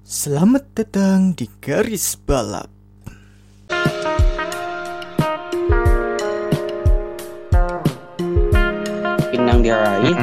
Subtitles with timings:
[0.00, 2.80] Selamat datang di garis balap.
[9.50, 10.16] yang diraih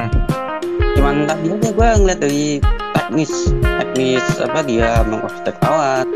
[0.97, 2.45] cuman tadi aja gue ngeliat dari
[2.95, 6.07] teknis teknis apa dia mengovertake pesawat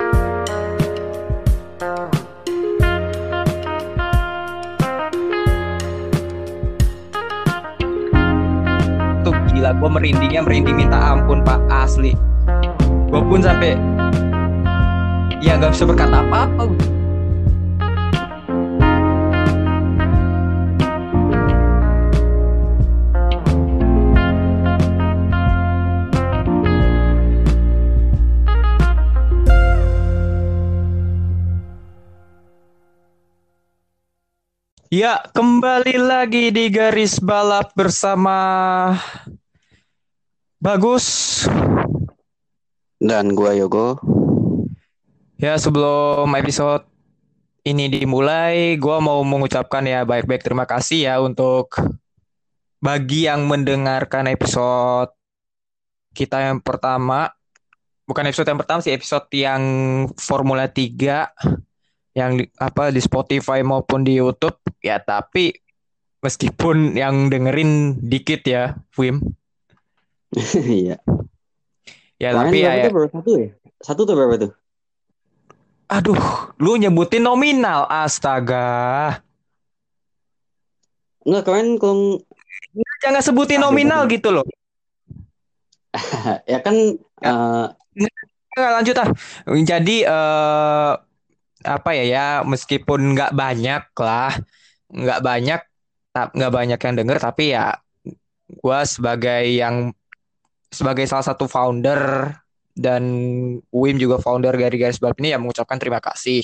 [9.22, 12.18] tuh gila gue merindingnya merinding minta ampun pak asli
[13.12, 13.76] gue pun sampai
[15.44, 16.64] ya nggak bisa berkata apa-apa
[34.92, 38.92] Ya, kembali lagi di garis balap bersama
[40.60, 41.48] Bagus.
[43.02, 43.98] Dan gue Yogo
[45.42, 46.86] Ya, sebelum episode
[47.66, 51.82] ini dimulai, gua mau mengucapkan ya baik-baik terima kasih ya untuk
[52.78, 55.10] bagi yang mendengarkan episode
[56.14, 57.34] kita yang pertama.
[58.06, 59.64] Bukan episode yang pertama sih, episode yang
[60.14, 61.34] Formula 3
[62.14, 64.62] yang di, apa di Spotify maupun di YouTube.
[64.78, 65.58] Ya, tapi
[66.22, 69.26] meskipun yang dengerin dikit ya, Wim.
[70.70, 71.02] iya
[72.22, 73.50] Ya, Kemarin tapi ya, ya baru satu ya
[73.82, 74.52] satu tuh berapa tuh
[75.92, 76.22] aduh,
[76.62, 78.70] lu nyebutin nominal, astaga.
[81.26, 82.22] enggak kemarin kalau
[83.02, 84.14] Jangan sebutin Ah, nominal bener.
[84.16, 84.46] gitu loh.
[86.52, 86.76] ya kan
[87.22, 87.66] eh,
[88.52, 89.10] Nggak, lanjut ah.
[89.48, 90.92] Jadi eh,
[91.62, 94.32] apa ya ya meskipun nggak banyak lah,
[94.92, 95.62] nggak banyak,
[96.14, 97.78] nggak banyak yang denger, tapi ya
[98.62, 99.94] gua sebagai yang
[100.72, 102.32] sebagai salah satu founder
[102.72, 103.04] dan
[103.70, 106.42] Wim juga founder dari garis balap ini ya mengucapkan terima kasih.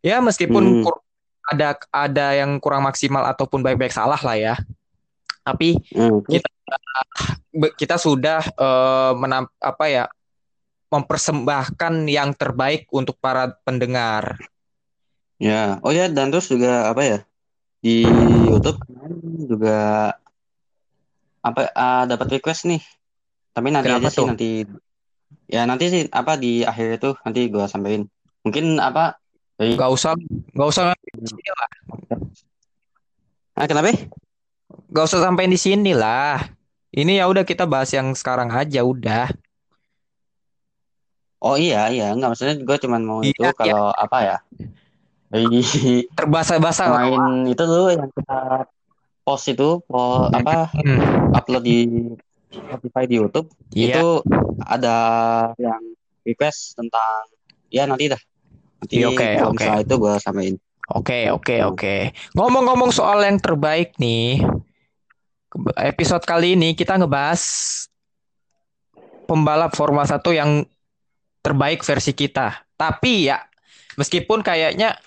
[0.00, 0.82] Ya meskipun Hmm.
[0.82, 1.04] kur-
[1.44, 4.54] ada ada yang kurang maksimal ataupun baik-baik salah lah ya,
[5.44, 6.48] tapi hmm, kita
[7.76, 10.04] kita sudah eh, menam- apa ya
[10.88, 14.40] mempersembahkan yang terbaik untuk para pendengar.
[15.36, 17.18] ya oh ya dan terus juga apa ya
[17.84, 18.06] di
[18.48, 18.80] YouTube
[19.50, 20.14] juga
[21.44, 22.80] apa ah, dapat request nih
[23.52, 24.28] tapi nanti Kenapa aja sih tuh?
[24.32, 24.48] nanti
[25.44, 28.02] ya nanti sih apa di akhir itu nanti gue sampein
[28.40, 29.20] mungkin apa
[29.54, 30.12] dari Gak usah,
[30.56, 31.68] gak usah di sini lah.
[33.54, 33.94] ah, kenapa
[34.90, 36.42] Gak usah sampai di sini lah.
[36.94, 39.30] Ini ya udah kita bahas yang sekarang aja udah.
[41.44, 43.52] Oh iya iya nggak maksudnya gue cuman mau Iya, itu iya.
[43.52, 44.36] kalau apa ya
[45.28, 45.60] dari
[46.16, 48.64] Terbasa-basa main itu tuh yang kita
[49.24, 51.78] post itu po, apa Hmm, upload di
[52.52, 53.96] Spotify di YouTube Iya.
[53.96, 54.06] itu
[54.62, 54.96] ada
[55.58, 55.82] yang
[56.22, 57.26] request tentang
[57.68, 58.20] ya nanti dah
[58.78, 59.56] nanti Iya, oke, kalau oke.
[59.58, 61.96] misalnya itu gue samain Oke, oke, oke.
[62.36, 64.44] Ngomong-ngomong soal yang terbaik nih,
[65.80, 67.40] episode kali ini kita ngebahas
[69.24, 70.60] pembalap Formula 1 yang
[71.40, 72.68] terbaik versi kita.
[72.76, 73.40] Tapi ya,
[73.96, 75.00] meskipun kayaknya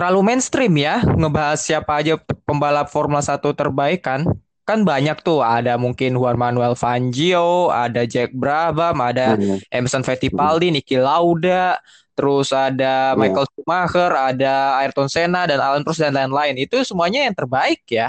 [0.00, 2.16] terlalu mainstream ya, ngebahas siapa aja
[2.48, 4.24] pembalap Formula 1 terbaik kan.
[4.64, 10.72] Kan banyak tuh, ada mungkin Juan Manuel Fangio, ada Jack Brabham, ada Hmm, Emerson Fittipaldi,
[10.72, 11.76] Niki Lauda,
[12.16, 13.20] terus ada Iya.
[13.20, 16.56] Michael Schumacher, ada Ayrton Senna dan Alan Prost dan lain-lain.
[16.56, 18.08] Itu semuanya yang terbaik ya.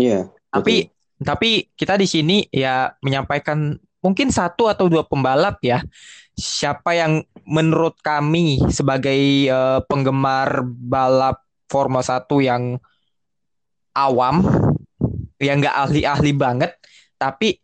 [0.00, 0.88] iya Tapi
[1.20, 5.84] tapi kita di sini ya menyampaikan mungkin satu atau dua pembalap ya.
[6.34, 12.78] Siapa yang menurut kami sebagai eh, penggemar balap Formula 1 yang
[13.94, 14.42] awam,
[15.38, 16.74] yang nggak ahli-ahli banget,
[17.16, 17.58] tapi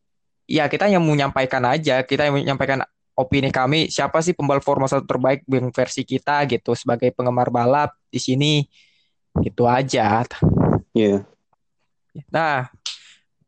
[0.51, 2.83] ya kita yang menyampaikan aja, kita yang menyampaikan
[3.15, 7.95] opini kami, siapa sih pembalap Formula 1 terbaik yang versi kita gitu sebagai penggemar balap
[8.09, 8.55] di sini.
[9.31, 10.27] Gitu aja.
[10.91, 11.23] iya
[12.35, 12.67] Nah,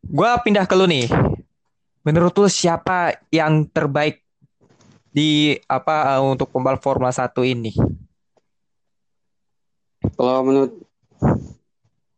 [0.06, 1.10] gua pindah ke lu nih.
[2.06, 4.21] Menurut lu siapa yang terbaik
[5.12, 7.72] di apa eh, untuk pembalap Formula 1 ini?
[10.16, 10.72] kalau menurut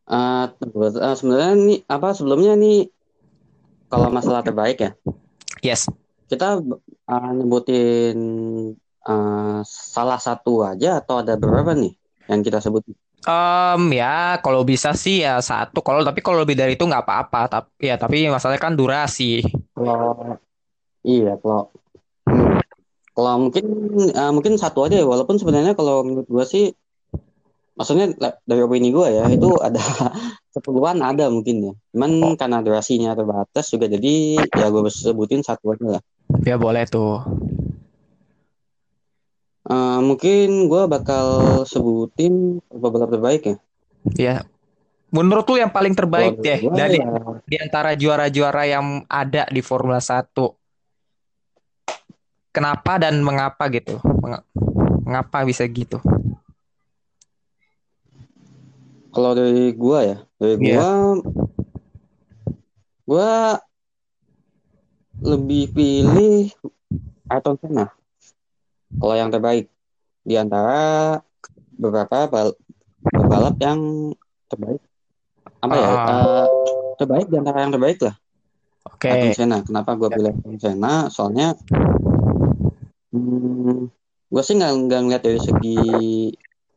[0.04, 2.88] eh eh, sebenarnya nih apa sebelumnya nih
[3.88, 4.92] kalau masalah terbaik ya
[5.64, 5.88] Yes.
[6.28, 6.60] kita
[7.08, 8.18] eh, nyebutin
[9.04, 11.92] eh, salah satu aja atau ada beberapa nih
[12.28, 12.84] yang kita sebut
[13.24, 15.80] Em, ya kalau bisa sih ya satu.
[15.80, 17.48] Kalau tapi kalau lebih dari itu nggak apa-apa.
[17.48, 19.40] Tapi ya tapi masalahnya kan durasi.
[19.72, 20.36] Kalau
[21.00, 21.72] iya kalau
[23.14, 23.64] kalau mungkin
[24.10, 26.74] eh, mungkin satu aja ya walaupun sebenarnya kalau menurut gua sih
[27.74, 28.14] maksudnya
[28.46, 29.82] dari opini gua ya itu ada
[30.50, 35.98] sepuluhan ada mungkin ya cuman karena durasinya terbatas juga jadi ya gue sebutin satu aja
[35.98, 36.02] lah
[36.42, 37.22] Ya boleh tuh.
[39.64, 41.26] Eh, mungkin gue bakal
[41.64, 43.56] sebutin pembalap terbaik ya.
[44.12, 44.36] Ya.
[45.14, 47.06] Menurut lu yang paling terbaik deh dari ya,
[47.46, 50.26] di antara juara-juara yang ada di Formula 1.
[52.54, 53.98] Kenapa dan mengapa gitu?
[54.22, 54.46] Meng-
[55.04, 55.98] Mengapa bisa gitu?
[59.14, 60.90] kalau dari gue ya, dari Iya.
[63.06, 63.32] gue
[65.22, 66.50] lebih pilih
[67.30, 67.94] Ayrton Senna.
[68.98, 69.70] Kalau yang terbaik
[70.26, 71.22] di antara
[71.78, 72.58] beberapa bal-
[73.06, 74.10] pembalap yang
[74.50, 74.82] terbaik,
[75.62, 75.86] apa ya?
[75.86, 76.44] Eh,
[76.98, 78.18] terbaik di antara yang terbaik lah.
[79.04, 79.12] Oke.
[79.12, 79.58] Ayrton Senna.
[79.60, 80.94] Kenapa gue pilih Ayrton Senna?
[81.12, 81.52] Soalnya
[83.12, 83.92] hmm,
[84.32, 85.78] gue sih nggak nggak ngeliat dari segi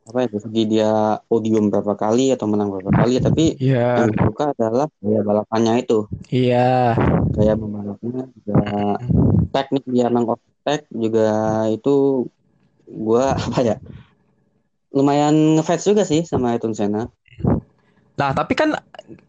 [0.08, 4.08] apa ya, dari segi dia podium berapa kali atau menang berapa kali, tapi Iya.
[4.08, 6.96] yang suka adalah gaya balapannya itu, Iya.
[7.36, 8.56] gaya membalapnya juga
[9.52, 11.28] teknik dia mengovertake juga
[11.68, 12.24] itu
[12.88, 13.76] gue apa ya
[14.96, 17.12] lumayan ngefans juga sih sama Ayrton Senna.
[18.18, 18.74] Nah, tapi kan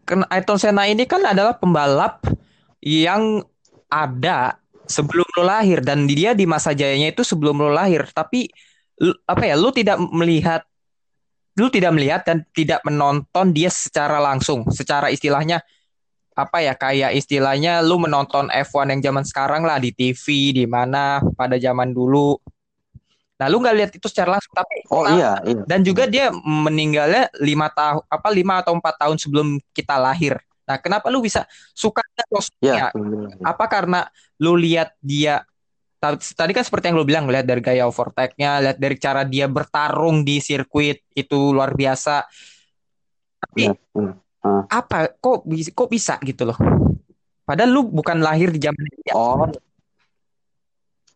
[0.08, 2.24] kan Ayrton Senna ini kan adalah pembalap
[2.80, 3.44] yang
[3.92, 4.56] ada
[4.90, 8.08] sebelum lo lahir dan dia di masa jayanya itu sebelum lo lahir.
[8.10, 8.50] Tapi
[8.98, 10.64] lu- apa ya, lu tidak melihat
[11.58, 15.60] lu tidak melihat dan tidak menonton dia secara langsung, secara istilahnya
[16.32, 21.20] apa ya kayak istilahnya lu menonton F1 yang zaman sekarang lah di TV di mana
[21.36, 22.38] pada zaman dulu.
[23.40, 25.64] Nah, lu nggak lihat itu secara langsung, tapi Oh iya, iya.
[25.64, 30.36] dan juga dia meninggalnya lima tahun apa lima atau empat tahun sebelum kita lahir.
[30.70, 31.98] Nah, kenapa lu bisa suka
[32.30, 32.94] sosoknya?
[32.94, 33.42] bener.
[33.42, 34.06] Apa karena
[34.38, 35.42] lu lihat dia
[35.98, 39.50] ta- tadi kan seperti yang lu bilang, lihat dari gaya overtake-nya, lihat dari cara dia
[39.50, 42.22] bertarung di sirkuit itu luar biasa.
[43.42, 44.12] Tapi Iya, iya.
[44.70, 46.58] apa kok bisa kok bisa gitu loh?
[47.42, 49.18] Padahal lu bukan lahir di zaman dia.
[49.18, 49.50] Oh,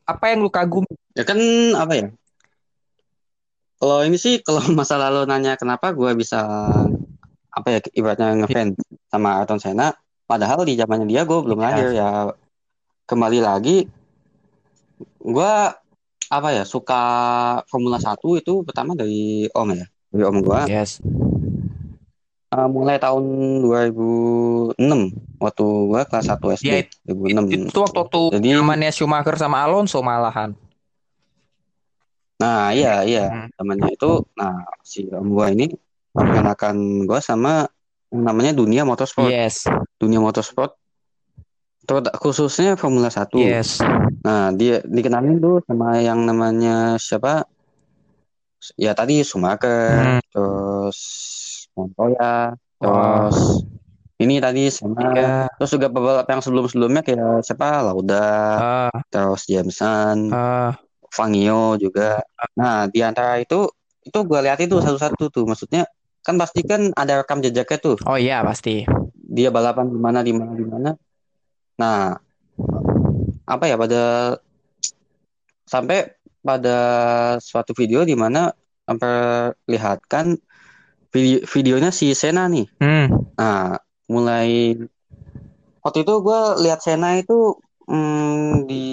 [0.05, 0.83] Apa yang lu kagum?
[1.15, 1.39] ya kan
[1.79, 2.07] apa ya?
[3.79, 6.43] Kalau ini sih kalau masa lalu nanya kenapa gue bisa
[7.55, 8.75] apa ya ibaratnya ngefans
[9.07, 9.95] sama Ayrton Senna,
[10.27, 11.65] padahal di zamannya dia gue belum Iya.
[11.71, 12.09] lahir ya.
[13.07, 13.85] Kembali lagi,
[15.23, 15.53] gue
[16.33, 17.03] apa ya suka
[17.71, 20.61] Formula 1 itu pertama dari om ya, dari om gue.
[20.67, 20.99] Yes.
[22.55, 23.23] Uh, mulai tahun
[23.67, 24.79] 2006
[25.43, 27.71] waktu gue kelas 1 SD Ya, 2006.
[27.71, 30.55] Itu waktu-waktu Jadi zamannya Schumacher sama Alonso malahan.
[32.39, 33.27] Nah, iya, iya.
[33.31, 33.49] Hmm.
[33.55, 35.71] Temannya itu, nah, si om gua ini
[36.15, 37.67] memperkenalkan gua sama
[38.15, 39.29] yang namanya dunia motorsport.
[39.29, 39.67] Yes.
[39.99, 40.79] Dunia motorsport,
[41.83, 43.43] terut- khususnya Formula 1.
[43.43, 43.83] Yes.
[44.23, 47.45] Nah, dia dikenalin tuh sama yang namanya siapa?
[48.81, 50.21] Ya tadi Schumacher, Hmm.
[50.33, 50.99] terus
[51.77, 53.67] Montoya, terus
[54.23, 55.51] ini tadi sama Iya.
[55.59, 57.83] terus juga pebalap yang sebelum-sebelumnya kayak siapa?
[57.85, 60.73] Lauda, Ah, terus Jameson, ah,
[61.13, 62.23] Fangio juga.
[62.57, 63.69] Nah, di antara itu
[64.01, 65.45] itu gue lihat itu satu-satu tuh.
[65.45, 65.85] Maksudnya
[66.25, 67.97] kan pasti kan ada rekam jejaknya tuh.
[68.09, 68.89] oh iya pasti.
[69.15, 70.91] Dia balapan di mana di mana di mana.
[71.77, 72.17] Nah,
[73.45, 74.03] apa ya pada
[75.69, 76.79] sampai pada
[77.41, 78.53] suatu video di mana
[78.89, 80.37] memperlihatkan
[81.13, 82.69] video videonya si Sena nih.
[82.81, 83.33] Hmm.
[83.37, 83.77] Nah,
[84.09, 84.77] mulai
[85.85, 88.87] waktu itu gue lihat Sena itu hmm, di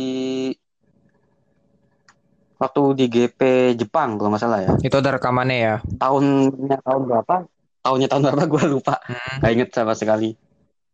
[2.61, 3.41] waktu di GP
[3.73, 4.71] Jepang kalau nggak salah ya.
[4.85, 5.75] Itu ada rekamannya ya.
[5.97, 7.35] Tahunnya tahun berapa?
[7.81, 9.01] Tahunnya tahun berapa gue lupa.
[9.01, 9.41] Hmm.
[9.41, 10.37] Gak inget sama sekali.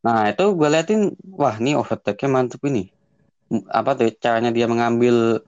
[0.08, 2.88] Nah itu gue liatin, wah ini overtake-nya mantep ini.
[3.68, 5.44] Apa tuh caranya dia mengambil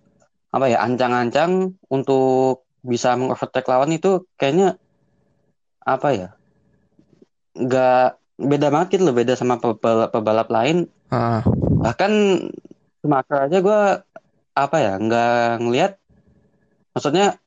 [0.52, 4.76] apa ya ancang-ancang untuk bisa mengovertake lawan itu kayaknya
[5.88, 6.30] apa ya?
[7.56, 10.92] Nggak beda banget gitu loh, beda sama pebalap, pebalap lain.
[11.12, 11.44] Ah,
[11.80, 12.12] Bahkan
[13.00, 13.80] Schumacher aja gue
[14.60, 15.94] apa ya nggak ngelihat.
[16.94, 17.38] Maksudnya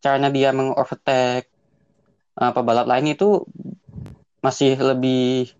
[0.00, 1.50] caranya dia mengovertake
[2.38, 3.42] uh, pebalap lain itu
[4.40, 5.50] masih lebih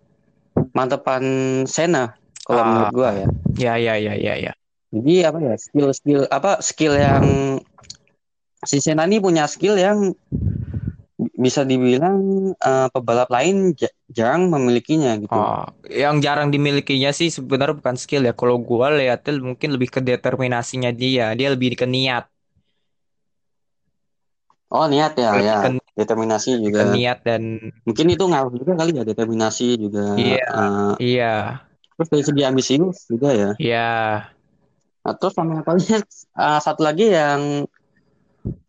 [0.71, 1.23] mantepan
[1.67, 2.15] Senna
[2.47, 2.67] kalau Ah.
[2.71, 3.27] menurut gua ya.
[3.57, 4.53] ya ya ya ya ya.
[4.87, 7.25] Jadi apa ya skill skill apa skill yang
[8.63, 10.15] si Senna ini punya skill yang
[11.17, 15.33] bisa dibilang uh, pebalap lain ja- jarang memilikinya gitu.
[15.33, 18.37] Oh, yang jarang dimilikinya sih sebenarnya bukan skill ya.
[18.37, 21.33] Kalau gua lihatnya mungkin lebih ke determinasinya dia.
[21.33, 22.29] Dia lebih ke niat,
[24.67, 25.57] Oh niat ya ya
[25.95, 26.91] determinasi juga.
[26.91, 27.57] niat dan
[27.87, 30.13] Mungkin itu ngaruh juga kali ya determinasi juga.
[30.19, 30.43] Iya.
[30.51, 31.35] uh, iya,
[31.95, 33.51] terus dari segi ambisius juga ya.
[33.57, 33.91] iya.
[35.07, 35.79] Nah, terus sama apa?
[35.79, 37.63] Uh, satu lagi yang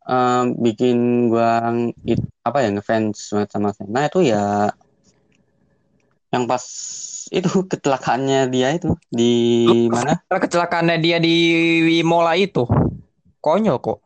[0.07, 1.75] um, bikin gua
[2.07, 4.71] it- apa ya ngefans banget sama Senna itu ya
[6.33, 6.65] yang pas
[7.29, 9.35] itu kecelakaannya dia itu di
[9.91, 10.17] mana?
[10.45, 11.35] Kecelakaannya dia di
[12.01, 12.65] Imola itu.
[13.43, 13.99] Konyol kok.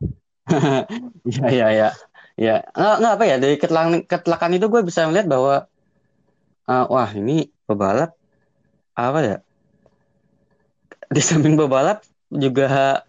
[1.31, 1.89] Iya iya iya.
[2.33, 5.55] Ya, nggak, nggak apa ya dari kecelakaan, kecelakaan itu gue bisa melihat bahwa
[6.69, 8.17] uh, wah ini pebalap
[8.97, 9.37] apa ya
[11.13, 12.01] di samping pebalap
[12.33, 13.05] juga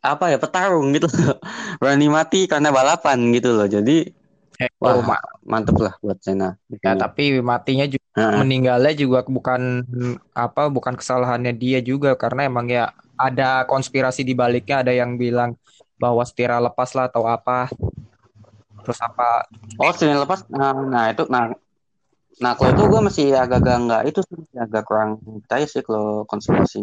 [0.00, 1.36] apa ya petarung gitu loh.
[1.80, 4.12] berani mati karena balapan gitu loh jadi
[4.60, 6.52] Eh, wah ma- mantep lah buat Senna
[6.84, 8.44] ya, tapi matinya juga Heeh.
[8.44, 9.80] meninggalnya juga bukan
[10.36, 15.56] apa bukan kesalahannya dia juga karena emang ya ada konspirasi di baliknya ada yang bilang
[16.00, 17.68] bahwa setira lepas lah atau apa.
[18.80, 19.44] Terus apa?
[19.76, 20.48] Oh Senin lepas?
[20.48, 21.52] Nah, nah itu nah
[22.40, 26.80] nah kalau itu gue masih agak-agak nggak itu sih agak kurang percaya sih kalau konspirasi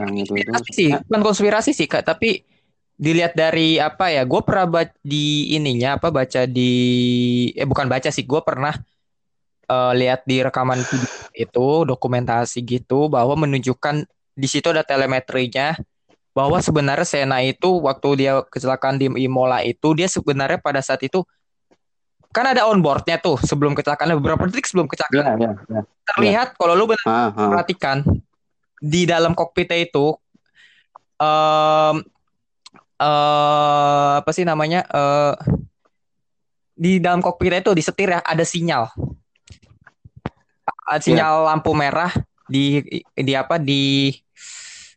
[0.00, 2.40] yang itu itu sih bukan konspirasi sih kak tapi
[2.96, 6.72] dilihat dari apa ya gue pernah baca di ininya apa baca di
[7.52, 8.72] eh bukan baca sih gue pernah
[9.68, 15.76] eh, lihat di rekaman video itu dokumentasi gitu bahwa menunjukkan di situ ada telemetrinya
[16.34, 21.22] bahwa sebenarnya Senna itu waktu dia kecelakaan di Imola itu dia sebenarnya pada saat itu
[22.34, 25.38] kan ada onboardnya tuh sebelum kecelakaan beberapa detik sebelum kecelakaan.
[25.38, 25.80] Ya ya ya.
[26.10, 27.48] Terlihat kalau lu benar Ah, ah.
[27.54, 28.02] perhatikan
[28.82, 30.18] di dalam kokpitnya itu
[31.22, 32.02] em
[32.98, 35.34] eh apa sih namanya eh
[36.74, 38.90] di dalam kokpitnya itu di setir ya ada sinyal.
[40.90, 42.10] Ada sinyal lampu merah
[42.50, 42.82] di
[43.14, 44.10] di apa di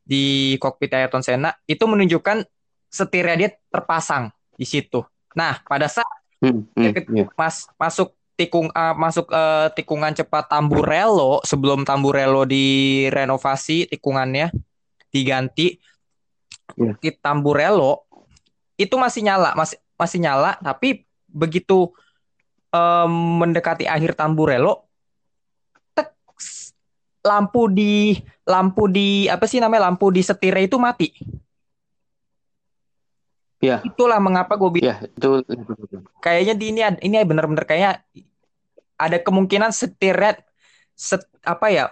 [0.08, 2.48] di kokpit Ayrton Senna itu menunjukkan
[2.88, 5.04] setirnya dia terpasang di situ.
[5.36, 7.26] Nah, pada saat Hmm, hmm, iya.
[7.34, 14.54] mas masuk tikung eh, masuk eh, tikungan cepat Tamburello sebelum Tamburello direnovasi tikungannya
[15.10, 15.82] diganti
[16.78, 16.94] Iya.
[17.00, 18.06] di Tamburello
[18.78, 21.90] itu masih nyala masih masih nyala tapi begitu
[22.70, 24.87] em, mendekati akhir Tamburello
[27.27, 28.15] lampu di
[28.48, 31.12] lampu di apa sih namanya lampu di setirnya itu mati.
[33.57, 33.81] Iya.
[33.81, 35.41] itulah mengapa gue bilang Ya, itu
[36.22, 38.05] kayaknya di ini ini benar-benar kayaknya
[39.01, 40.38] ada kemungkinan setirnya
[40.93, 41.86] set, apa ya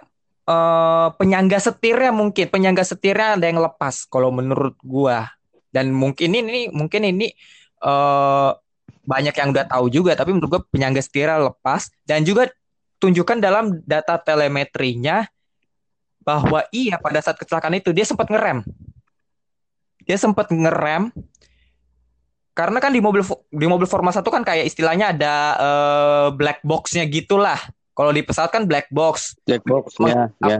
[0.46, 5.26] eh penyangga setirnya mungkin penyangga setirnya ada yang lepas kalau menurut gua.
[5.74, 7.34] Dan mungkin ini mungkin ini
[7.82, 8.50] eh
[9.06, 11.90] banyak yang udah tahu juga tapi menurut gua penyangga setirnya lepas.
[12.06, 12.46] Dan juga
[13.06, 15.30] tunjukkan dalam data telemetrinya
[16.26, 18.66] bahwa iya pada saat kecelakaan itu dia sempat ngerem
[20.02, 21.14] dia sempat ngerem
[22.56, 23.20] karena kan di mobil
[23.52, 27.60] di mobil Forma 1 kan kayak istilahnya ada eh, black box-nya gitulah.
[27.92, 30.58] Kalau di pesawat kan black box, black box ya ya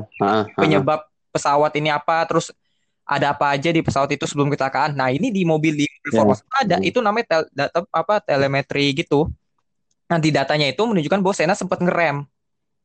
[0.60, 2.52] penyebab pesawat ini apa, terus
[3.08, 4.92] ada apa aja di pesawat itu sebelum kecelakaan.
[4.92, 6.20] Nah, ini di mobil di mobil Ya.
[6.20, 9.32] Forma 1 ada, itu namanya tel- data apa telemetri gitu.
[10.04, 12.28] Nanti datanya itu menunjukkan bahwa Senna sempat ngerem.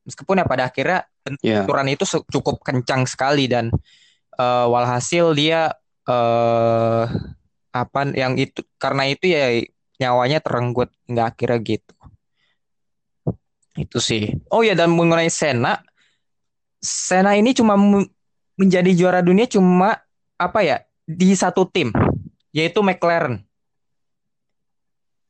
[0.01, 1.05] Meskipun ya pada akhirnya
[1.46, 1.62] ya.
[1.62, 3.70] benturan itu cukup kencang sekali dan
[4.38, 5.74] eh, walhasil dia
[6.10, 7.05] eh
[7.72, 9.63] apa yang itu karena itu ya
[10.01, 11.93] nyawanya terenggut nggak akhirnya gitu.
[13.77, 14.36] Itu sih.
[14.51, 15.79] Oh ya dan mengenai Senna
[16.81, 17.77] Senna ini cuma
[18.58, 20.01] menjadi juara dunia cuma
[20.41, 21.93] apa ya di satu tim
[22.50, 23.46] yaitu McLaren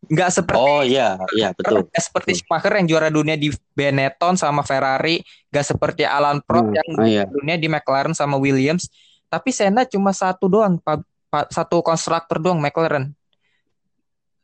[0.02, 4.66] nggak seperti oh iya iya betul Nggak seperti Schumacher yang juara dunia di Benetton sama
[4.66, 5.22] Ferrari,
[5.54, 7.24] gak seperti Alan Prost Hmm, yang iya.
[7.26, 8.90] juara dunia di McLaren sama Williams.
[9.30, 13.14] Tapi Senna cuma satu doang, pa- pa- satu konstruktor doang McLaren.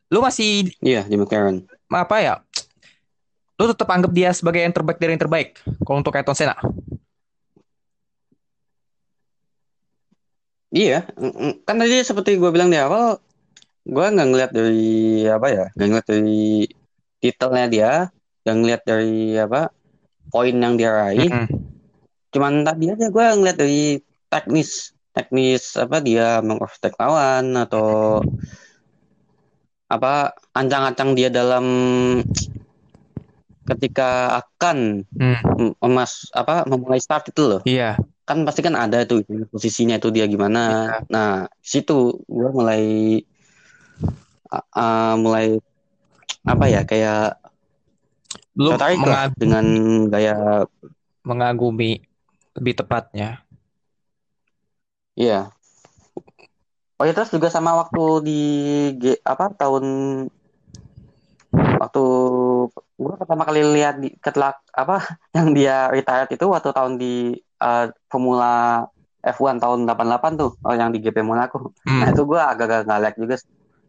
[0.08, 2.34] Lu masih iya di McLaren apa ya?
[3.58, 6.54] Lu tetap anggap dia sebagai yang terbaik dari yang terbaik kalau untuk Ayrton Senna.
[10.68, 11.52] Iya, mm, mm.
[11.64, 13.16] kan tadi seperti gue bilang di awal,
[13.88, 16.68] gue nggak ngeliat dari apa ya, nggak ngeliat dari
[17.18, 17.92] titelnya dia,
[18.44, 19.60] nggak ngeliat dari apa
[20.28, 21.30] poin yang dia raih.
[21.32, 21.46] Mm-mm.
[22.28, 23.96] Cuman tadi aja gue ngeliat dari
[24.28, 28.20] teknis, teknis apa dia mengovertake lawan atau
[29.88, 31.64] apa ancang-ancang dia dalam
[33.64, 37.62] ketika akan Hmm, mm, emas apa memulai start itu loh.
[37.64, 37.96] Iya.
[38.28, 40.60] kan pasti kan ada tuh posisinya itu dia gimana.
[40.68, 41.08] Iya.
[41.08, 41.32] Nah,
[41.64, 42.84] situ gue mulai
[44.52, 45.60] uh, mulai
[46.44, 47.38] apa ya kayak
[48.58, 49.64] Lu tertarik lah dengan
[50.10, 50.66] gaya
[51.22, 52.02] mengagumi
[52.58, 53.44] lebih tepatnya.
[55.14, 55.54] iya.
[56.98, 58.42] Oh ya terus juga sama waktu di
[59.22, 59.84] apa tahun
[61.54, 62.04] waktu
[62.74, 65.06] gue pertama kali lihat di ketelak apa
[65.38, 68.82] yang dia retired itu waktu tahun di uh, Formula
[69.22, 71.70] F1 tahun 88 tuh oh, yang di GP Monaco.
[71.86, 72.02] Hmm.
[72.02, 73.36] Nah itu gue agak-agak nggak like juga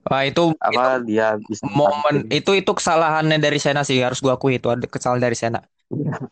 [0.08, 4.56] Wah, itu apa dia bisa momen itu itu kesalahannya dari Senna sih harus gua akui
[4.58, 5.62] itu ada kesalahan dari Senna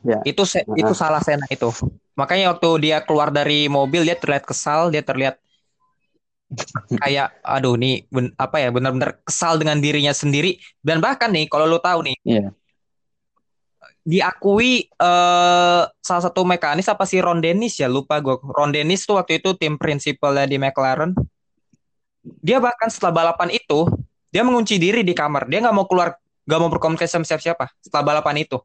[0.05, 0.21] Ya.
[0.21, 0.77] Itu se- Ah.
[0.77, 1.73] itu salah Sena itu.
[2.13, 5.41] Makanya waktu dia keluar dari mobil dia terlihat kesal, dia terlihat
[7.01, 11.65] kayak aduh nih ben- apa ya benar-benar kesal dengan dirinya sendiri dan bahkan nih kalau
[11.65, 12.53] lu tahu nih Iya.
[14.07, 19.19] diakui eh, salah satu mekanis apa sih Ron Dennis ya lupa gue Ron Dennis tuh
[19.19, 21.11] waktu itu tim prinsipalnya di McLaren
[22.43, 23.87] dia bahkan setelah balapan itu
[24.31, 28.03] dia mengunci diri di kamar dia nggak mau keluar nggak mau berkomunikasi sama siapa-siapa setelah
[28.15, 28.57] balapan itu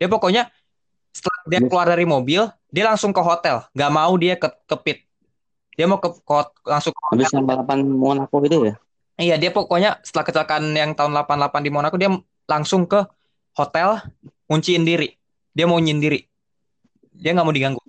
[0.00, 0.48] dia pokoknya
[1.12, 4.98] setelah dia keluar dari mobil dia langsung ke hotel nggak mau dia ke, ke pit
[5.78, 6.34] dia mau ke, ke
[6.66, 8.74] langsung ke Habis yang balapan Monaco itu ya.
[9.14, 12.10] Iya, dia pokoknya setelah kecelakaan yang tahun 88 di Monaco, dia
[12.50, 13.06] langsung ke
[13.54, 14.02] hotel,
[14.50, 15.14] kunciin diri.
[15.54, 16.26] Dia mau nyindiri.
[17.14, 17.82] Dia nggak mau diganggu.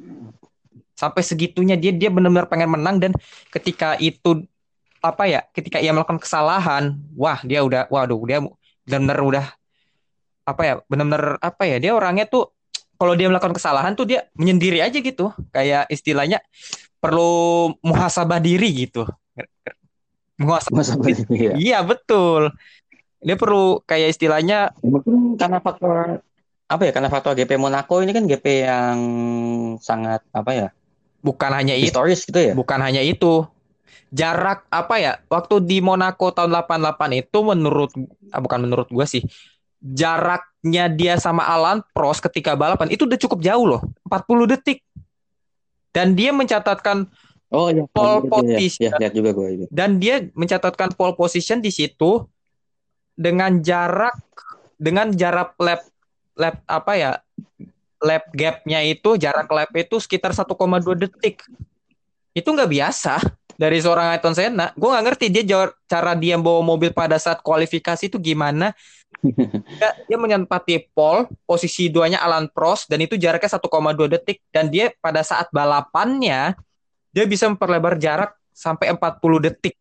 [0.94, 3.12] Sampai segitunya dia dia benar-benar pengen menang dan
[3.50, 4.46] ketika itu
[5.00, 5.42] apa ya?
[5.52, 8.40] Ketika ia melakukan kesalahan, wah dia udah, waduh dia
[8.86, 9.46] benar-benar udah
[10.46, 10.74] apa ya?
[10.88, 11.78] Benar-benar apa ya?
[11.80, 12.52] Dia orangnya tuh
[13.00, 15.32] kalau dia melakukan kesalahan tuh dia menyendiri aja gitu.
[15.56, 16.44] Kayak istilahnya
[17.00, 19.08] perlu muhasabah diri gitu.
[20.40, 20.96] Muhasabah Masa
[21.32, 21.54] iya.
[21.56, 22.52] Iya betul.
[23.20, 26.24] Dia perlu kayak istilahnya Mungkin karena faktor
[26.70, 26.92] apa ya?
[26.92, 29.00] Karena faktor GP Monaco ini kan GP yang
[29.80, 30.70] sangat apa ya?
[31.20, 32.54] bukan hanya itu, gitu ya.
[32.56, 33.46] bukan hanya itu.
[34.10, 35.14] Jarak apa ya?
[35.30, 37.92] Waktu di Monaco tahun 88 itu menurut
[38.30, 39.22] ah, bukan menurut gua sih.
[39.80, 44.82] Jaraknya dia sama Alan Prost ketika balapan itu udah cukup jauh loh, 40 detik.
[45.90, 47.10] Dan dia mencatatkan
[47.50, 47.82] Oh iya.
[47.90, 48.90] Pole Iya, iya, position.
[48.94, 49.66] Iya, lihat juga gue itu.
[49.74, 52.30] dan dia mencatatkan pole position di situ
[53.18, 54.14] dengan jarak
[54.78, 55.82] dengan jarak lap
[56.38, 57.12] lap apa ya
[58.00, 60.46] lap gapnya itu jarak lap itu sekitar 1,2
[60.94, 61.42] detik
[62.32, 63.18] itu nggak biasa
[63.60, 65.44] dari seorang Ayrton Senna gue nggak ngerti dia
[65.84, 68.72] cara dia bawa mobil pada saat kualifikasi itu gimana.
[69.82, 74.40] Dia, dia menempati pole posisi duanya Alan Prost dan itu jaraknya 1,2 detik.
[74.54, 76.56] Dan dia pada saat balapannya
[77.12, 79.76] dia bisa memperlebar jarak sampai 40 detik.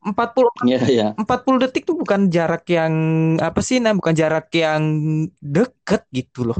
[0.00, 1.08] 40 Iya, iya.
[1.20, 2.94] 40 detik tuh bukan jarak yang
[3.36, 4.80] apa sih nah bukan jarak yang
[5.42, 6.58] deket gitu loh.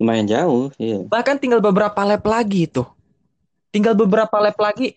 [0.00, 1.02] Lumayan jauh, iya.
[1.04, 2.86] bahkan tinggal beberapa lap lagi itu
[3.76, 4.96] tinggal beberapa lap lagi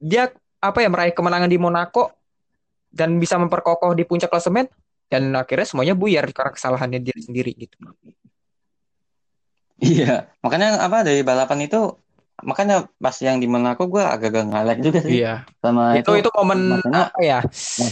[0.00, 0.32] dia
[0.64, 2.16] apa ya meraih kemenangan di Monaco
[2.88, 4.64] dan bisa memperkokoh di puncak klasemen
[5.12, 7.76] dan akhirnya semuanya buyar karena kesalahannya dia sendiri gitu.
[9.76, 10.32] Iya.
[10.40, 12.00] Makanya apa dari balapan itu
[12.40, 15.20] makanya pas yang di Monaco gue agak-agak ngalek juga sih.
[15.20, 15.44] Iya.
[15.60, 17.40] Sama itu itu momen makanya- apa ya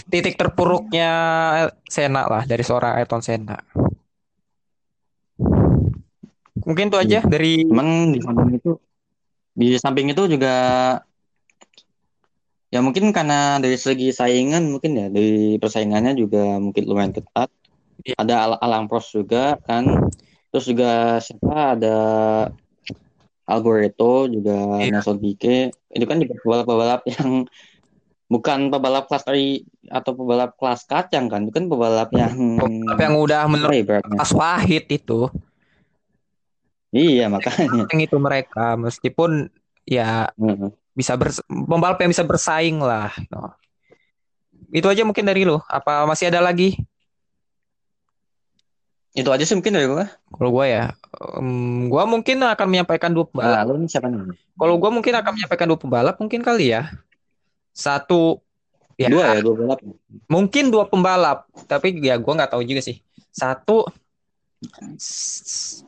[0.09, 1.11] titik terpuruknya
[1.85, 3.61] Senna lah dari seorang Ayrton Senna.
[6.63, 8.23] Mungkin itu aja dari Cuman di
[8.57, 8.79] itu
[9.53, 10.55] di samping itu juga
[12.73, 17.53] ya mungkin karena dari segi saingan mungkin ya dari persaingannya juga mungkin lumayan ketat.
[18.03, 18.17] Iya.
[18.19, 20.09] Ada Al Alan Prost juga kan.
[20.53, 21.97] Terus juga siapa ada
[23.45, 24.99] Algoreto juga Iya.
[24.99, 25.77] Nelson Piquet.
[25.93, 27.45] Itu kan juga pebalap-pebalap yang
[28.33, 31.45] bukan pebalap kelas kari atau pebalap kelas kacang kan.
[31.45, 34.01] Itu kan pebalap yang Pembalap yang udah menurut ya?
[34.17, 35.29] Mas Wahid itu
[36.93, 37.89] Iya makanya.
[37.89, 39.49] yang itu mereka meskipun
[39.89, 40.71] ya Heeh.
[40.93, 43.49] bisa bers pembalap yang bisa bersaing lah no.
[44.69, 46.77] itu aja mungkin dari lo apa masih ada lagi
[49.13, 50.05] Itu aja sih mungkin dari gue.
[50.33, 50.89] kalau gue ya
[51.37, 54.37] em, gua mungkin akan menyampaikan dua pembalap Lalu nih siapa nih?
[54.57, 56.89] kalau gua mungkin akan menyampaikan dua pembalap mungkin kali ya
[57.77, 58.41] satu
[58.97, 59.79] ya Dua ya, dua balap.
[60.33, 63.85] mungkin dua pembalap tapi ya gua nggak tahu juga sih satu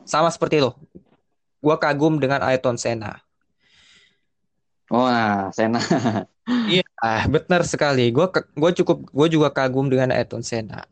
[0.05, 0.77] sama seperti lo
[1.59, 3.25] gua kagum dengan Ayrton Senna
[4.93, 5.81] Oh, nah, Sena.
[6.45, 8.13] Iya, ah, benar sekali.
[8.13, 10.85] Gue gue cukup gue juga kagum dengan Ayrton Senna.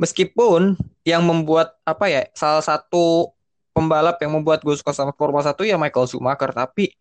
[0.00, 0.72] Meskipun
[1.04, 3.28] yang membuat apa ya salah satu
[3.76, 6.96] pembalap yang membuat gue suka sama Formula 1 ya Michael Schumacher, tapi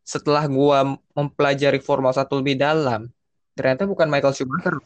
[0.00, 0.78] setelah gue
[1.12, 3.12] mempelajari Formula 1 lebih dalam,
[3.52, 4.80] ternyata bukan Michael Schumacher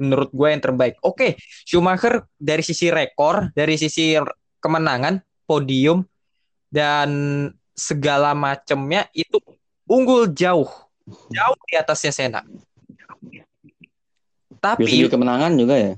[0.00, 0.96] menurut gue yang terbaik.
[1.04, 1.36] Oke,
[1.68, 4.16] Schumacher dari sisi rekor, dari sisi
[4.58, 6.04] kemenangan, podium
[6.68, 7.08] dan
[7.72, 9.38] segala macamnya itu
[9.88, 10.68] unggul jauh.
[11.32, 12.12] Jauh di atasnya.
[12.12, 12.44] Dari
[14.58, 15.92] Tapi segi kemenangan juga ya.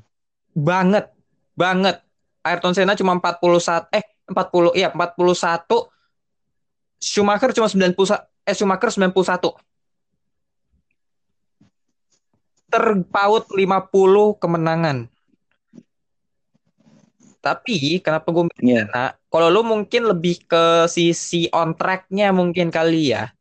[0.53, 1.09] banget.
[1.57, 2.05] Banget.
[2.41, 5.69] Ayrton Senna cuma 41 eh 40 iya 41
[7.01, 7.93] Schumacher cuma 90
[8.49, 9.61] eh Schumacher 91
[12.71, 15.11] terpaut 50 kemenangan
[17.41, 18.85] tapi kenapa gue Iya.
[18.85, 23.33] Senna kalau lu mungkin lebih ke sisi on track-nya mungkin kali ya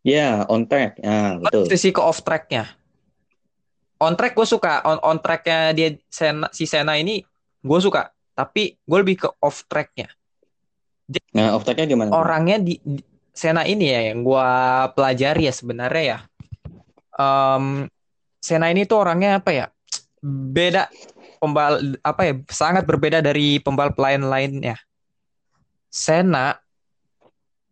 [0.00, 0.96] Ya, on track.
[1.04, 1.68] Ah, betul.
[1.68, 2.72] sisi ke off tracknya.
[4.00, 7.20] On track gue suka on on tracknya dia Sena, si Sena ini
[7.60, 10.08] gue suka tapi gue lebih ke off tracknya
[11.36, 12.16] Nah, off tracknya gimana?
[12.16, 14.48] orangnya di, di Sena ini ya yang gue
[14.96, 16.18] pelajari ya sebenarnya ya
[17.12, 17.84] Em,
[18.40, 19.66] Sena ini tuh orangnya apa ya
[20.24, 20.88] beda
[21.40, 24.76] pembal apa ya sangat berbeda dari pembalap lain-lainnya
[25.90, 26.60] Sena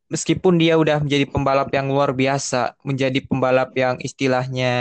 [0.09, 4.74] meskipun dia udah menjadi pembalap yang luar biasa menjadi pembalap yang istilahnya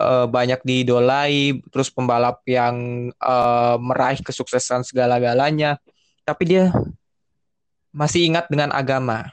[0.00, 5.76] eh, banyak diidolai terus pembalap yang eh, meraih kesuksesan segala-galanya
[6.24, 6.72] tapi dia
[7.92, 9.28] masih ingat dengan agama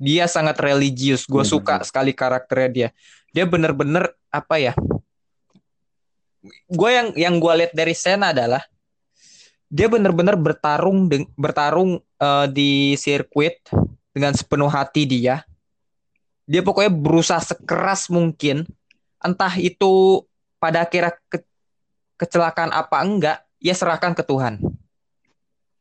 [0.00, 1.28] dia sangat religius.
[1.28, 1.52] Gue Hmm.
[1.52, 2.88] suka sekali karakternya dia.
[3.36, 4.72] Dia bener-bener apa ya?
[6.70, 8.64] Gue yang yang gue lihat dari Sena adalah
[9.70, 13.60] dia bener-bener bertarung deng- bertarung eh, di sirkuit
[14.10, 15.44] dengan sepenuh hati dia.
[16.50, 18.66] Dia pokoknya berusaha sekeras mungkin.
[19.20, 20.24] Entah itu
[20.58, 21.46] pada akhirnya ke-
[22.18, 24.58] kecelakaan apa enggak, ya serahkan ke Tuhan.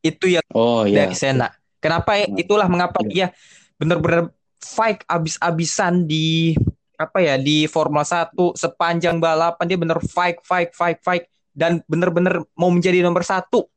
[0.06, 1.08] Itu yang Oh iya.
[1.08, 1.50] dari Sena.
[1.80, 2.28] Kenapa ya?
[2.36, 3.32] Itulah mengapa dia
[3.80, 6.54] benar-benar fight abis-abisan di
[7.00, 11.24] apa ya di Formula 1 sepanjang balapan dia bener fight fight fight fight
[11.56, 13.72] dan bener-bener mau menjadi nomor satu.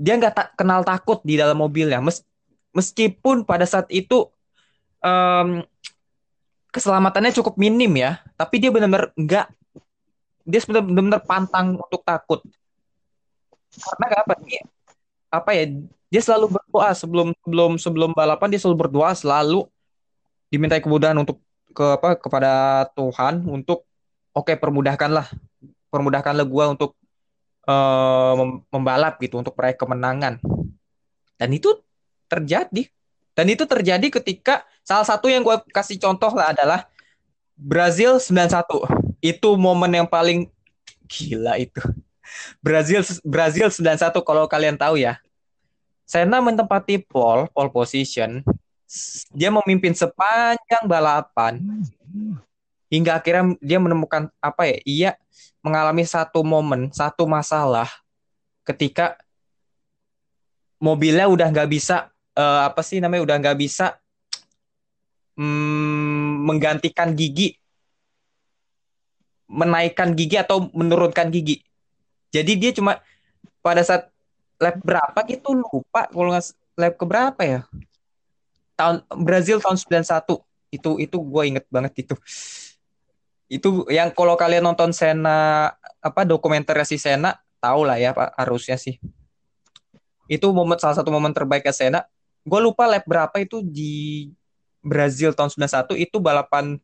[0.00, 2.00] Dia nggak tak kenal takut di dalam mobilnya.
[2.00, 2.24] Mes-
[2.72, 4.24] meskipun pada saat itu
[5.04, 5.60] em,
[6.72, 9.46] keselamatannya cukup minim ya, tapi dia benar-benar nggak
[10.48, 12.40] dia benar-benar pantang untuk takut.
[13.72, 14.32] Karena apa?
[14.44, 14.62] Dia,
[15.28, 15.64] apa ya?
[16.12, 19.64] Dia selalu berdoa sebelum sebelum sebelum balapan dia selalu berdoa selalu
[20.52, 21.40] dimintai kemudahan untuk
[21.72, 23.88] ke apa kepada Tuhan untuk
[24.36, 25.32] oke permudahkanlah
[25.88, 26.92] permudahkanlah gua untuk
[28.36, 30.36] mem- membalap gitu untuk meraih kemenangan.
[31.40, 31.78] Dan itu
[32.26, 32.90] terjadi.
[33.32, 36.80] Dan itu terjadi ketika salah satu yang gua kasih contoh lah adalah
[37.56, 38.84] Brazil 91.
[39.22, 40.50] Itu momen yang paling
[41.08, 41.80] gila itu.
[42.64, 45.16] Brazil Brazil 91 kalau kalian tahu ya.
[46.04, 48.44] Senna menempati pole pole position.
[49.32, 51.64] Dia memimpin sepanjang balapan
[52.92, 54.76] hingga akhirnya dia menemukan apa ya?
[54.84, 55.10] Ia
[55.64, 57.88] mengalami satu momen, satu masalah
[58.68, 59.16] ketika
[60.76, 63.96] mobilnya udah nggak bisa eh, apa sih namanya udah nggak bisa
[65.40, 67.56] mm, menggantikan gigi,
[69.48, 71.64] menaikkan gigi atau menurunkan gigi.
[72.28, 73.00] Jadi dia cuma
[73.64, 74.12] pada saat
[74.60, 77.60] lap berapa gitu lupa kalau nggak lap ke berapa ya
[78.74, 82.14] tahun Brazil tahun 91 itu itu gue inget banget itu.
[83.52, 88.80] Itu yang kalau kalian nonton Sena apa dokumenter si Sena tahu lah ya Pak harusnya
[88.80, 88.96] sih.
[90.30, 92.00] Itu momen salah satu momen terbaiknya Sena
[92.42, 94.26] gue lupa lap berapa itu di
[94.82, 96.74] Brazil tahun 91 itu balapan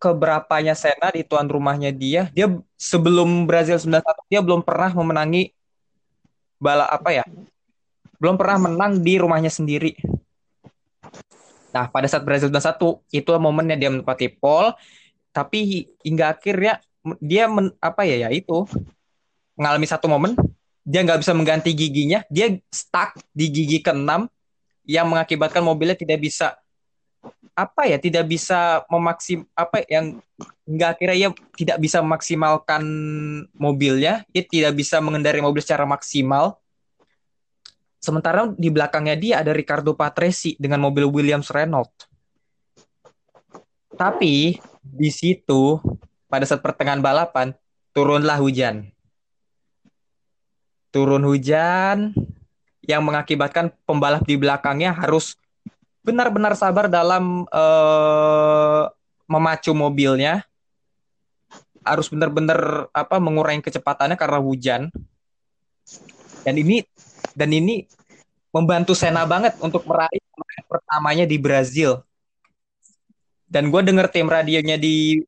[0.00, 2.32] keberapanya Sena di tuan rumahnya dia.
[2.32, 2.48] Dia
[2.78, 5.52] sebelum Brazil 91 dia belum pernah memenangi
[6.62, 7.26] bala apa ya
[8.22, 9.98] belum pernah menang di rumahnya sendiri
[11.72, 14.76] nah pada saat Brazil 91 itu momennya dia menempati pole
[15.32, 16.78] tapi hingga akhirnya
[17.18, 18.68] dia men, apa ya ya itu
[19.56, 20.36] mengalami satu momen
[20.84, 24.28] dia nggak bisa mengganti giginya dia stuck di gigi keenam
[24.86, 26.58] yang mengakibatkan mobilnya tidak bisa
[27.52, 30.18] apa ya tidak bisa memaksim apa yang
[30.64, 32.82] hingga akhirnya ia tidak bisa memaksimalkan
[33.54, 36.61] mobilnya ia tidak bisa mengendarai mobil secara maksimal
[38.02, 41.94] sementara di belakangnya dia ada Ricardo Patrese dengan mobil Williams Renault.
[43.94, 45.78] Tapi di situ
[46.26, 47.54] pada saat pertengahan balapan
[47.94, 48.90] turunlah hujan.
[50.90, 52.12] Turun hujan
[52.82, 55.38] yang mengakibatkan pembalap di belakangnya harus
[56.02, 58.90] benar-benar sabar dalam uh,
[59.30, 60.42] memacu mobilnya.
[61.82, 64.90] Harus benar-benar apa mengurangi kecepatannya karena hujan.
[66.42, 66.82] Dan ini
[67.32, 67.86] dan ini
[68.52, 70.20] membantu Sena banget untuk meraih
[70.68, 72.04] pertamanya di Brazil.
[73.48, 75.20] Dan gue denger tim radionya di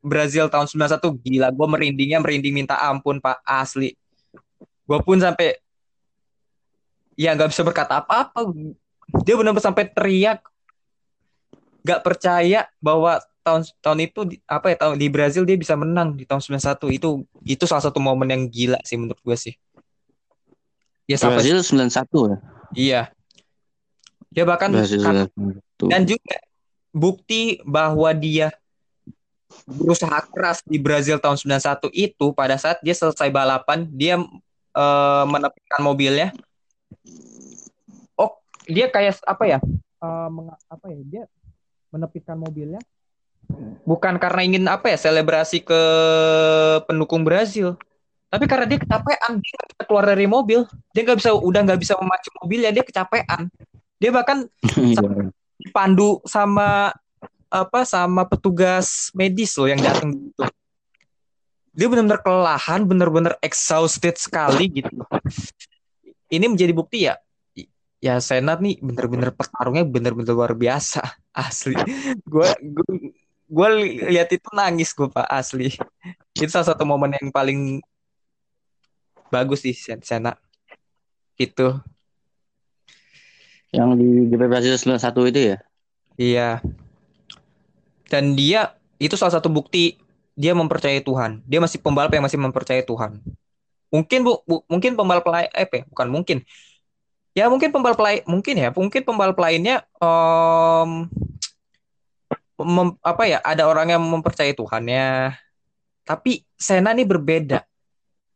[0.00, 3.96] Brazil tahun 91 gila gue merindingnya merinding minta ampun pak asli.
[4.86, 5.58] Gue pun sampai
[7.18, 8.48] ya nggak bisa berkata apa-apa.
[9.24, 10.40] Dia benar-benar sampai teriak
[11.86, 16.26] nggak percaya bahwa tahun tahun itu apa ya tahun di Brazil dia bisa menang di
[16.26, 19.54] tahun 91 itu itu salah satu momen yang gila sih menurut gue sih
[21.06, 21.86] ya sampai Brazil 91
[22.30, 22.38] ya?
[22.76, 23.02] Iya.
[24.34, 25.32] Dia bahkan Brazil kan,
[25.88, 26.36] dan juga
[26.92, 28.52] bukti bahwa dia
[29.64, 34.20] berusaha keras di Brazil tahun 91 itu pada saat dia selesai balapan dia
[34.76, 36.36] uh, menepikan mobilnya.
[38.20, 38.36] Oh
[38.68, 39.58] dia kayak apa ya?
[40.04, 41.00] Uh, meng, apa ya?
[41.08, 41.22] Dia
[41.88, 42.82] menepikan mobilnya.
[43.88, 44.98] Bukan karena ingin apa ya?
[45.00, 45.80] Selebrasi ke
[46.84, 47.80] pendukung Brazil
[48.36, 50.60] tapi karena dia kecapean dia nggak bisa keluar dari mobil.
[50.92, 53.48] Dia nggak bisa udah nggak bisa memacu mobilnya dia kecapean.
[53.96, 54.44] Dia bahkan
[54.76, 55.32] Iya.
[55.56, 56.92] dipandu sama
[57.48, 60.44] apa sama petugas medis loh yang datang gitu.
[61.72, 65.00] Dia benar-benar kelelahan benar-benar exhausted sekali gitu.
[66.28, 67.16] Ini menjadi bukti ya
[67.96, 71.00] ya Senat nih bener-bener pertarungnya bener-bener luar biasa
[71.48, 71.72] asli.
[72.28, 72.52] Gue
[73.46, 73.68] gue
[74.12, 75.72] lihat itu nangis gue pak asli.
[76.36, 77.80] Itu salah satu momen yang paling
[79.32, 80.38] bagus sih Sen- Senat
[81.36, 81.68] itu
[83.74, 85.56] Yang di GP Brazil 91 itu ya?
[86.16, 86.50] iya.
[88.06, 89.98] Dan dia itu salah satu bukti
[90.38, 91.42] dia mempercayai Tuhan.
[91.44, 93.18] Dia masih pembalap yang masih mempercayai Tuhan.
[93.90, 95.82] Mungkin bu, bu- mungkin pembalap lain eh ya?
[95.90, 96.38] bukan mungkin.
[97.36, 98.68] Ya mungkin pembalap lain mungkin ya.
[98.72, 100.90] Mungkin pembalap lainnya em,
[102.56, 105.36] mem- apa ya ada orang yang mempercayai Tuhannya.
[106.06, 107.66] Tapi Sena nih berbeda.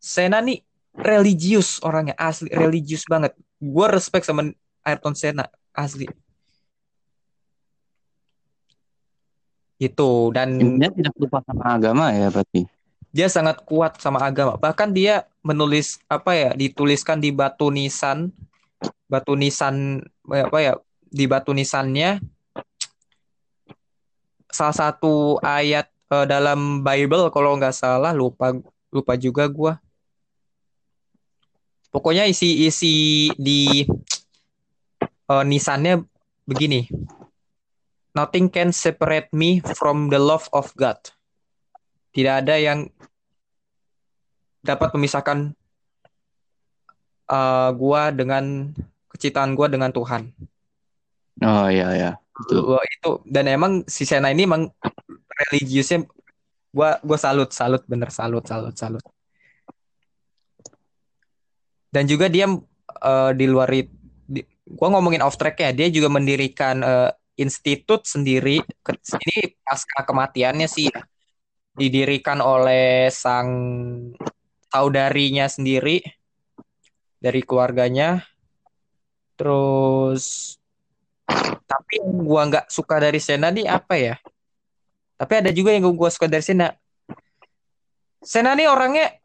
[0.00, 0.60] Sena nih
[1.00, 4.52] religius orangnya asli religius banget gue respect sama
[4.84, 6.08] Ayrton Senna asli
[9.80, 12.68] itu dan Intinya tidak lupa sama agama ya berarti.
[13.10, 14.54] dia sangat kuat sama agama.
[14.54, 18.30] Bahkan dia menulis apa ya, dituliskan di batu nisan,
[19.10, 20.72] batu nisan apa ya,
[21.10, 22.22] di batu nisannya
[24.46, 28.54] salah satu ayat eh, dalam Bible kalau nggak salah lupa
[28.94, 29.74] lupa juga gua.
[31.90, 33.82] Pokoknya isi-isi di
[35.02, 36.06] eh, nisannya
[36.46, 36.86] begini.
[38.14, 40.98] Nothing can separate me from the love of God.
[42.10, 42.90] Tidak ada yang
[44.62, 45.50] dapat memisahkan
[47.26, 48.70] eh, gua dengan
[49.10, 50.30] kecintaan gua dengan Tuhan.
[51.42, 52.10] Oh iya ya.
[52.38, 52.78] Betul.
[52.86, 54.70] Itu dan emang si Sena ini emang
[55.50, 56.06] religiusnya
[56.70, 59.02] gua gua salut salut bener salut salut salut.
[61.90, 62.46] Dan juga dia
[63.02, 63.90] eh, di luar it-
[64.30, 64.46] di,
[64.78, 67.10] gua ngomongin off track ya, dia juga mendirikan eh,
[67.42, 68.62] institut sendiri.
[68.94, 71.02] Ini pasca kematiannya sih ya.
[71.70, 73.48] didirikan oleh sang
[74.68, 76.02] saudarinya sendiri
[77.18, 78.20] dari keluarganya.
[79.38, 80.56] Terus
[81.64, 84.14] tapi yang gua nggak suka dari Sena nih apa ya?
[85.16, 86.68] Tapi ada juga yang gua suka dari Sena.
[88.20, 89.16] Sena nih orangnya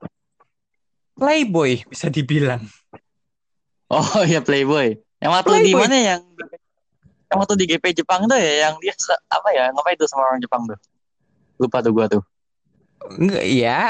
[1.15, 2.61] playboy bisa dibilang.
[3.89, 4.99] Oh iya Playboy.
[5.23, 6.21] Yang waktu di mana yang
[7.25, 8.93] yang waktu di GP Jepang tuh ya yang dia
[9.31, 10.77] apa ya ngapain tuh sama orang Jepang tuh?
[11.57, 12.23] Lupa tuh gua tuh.
[13.05, 13.81] Enggak, ya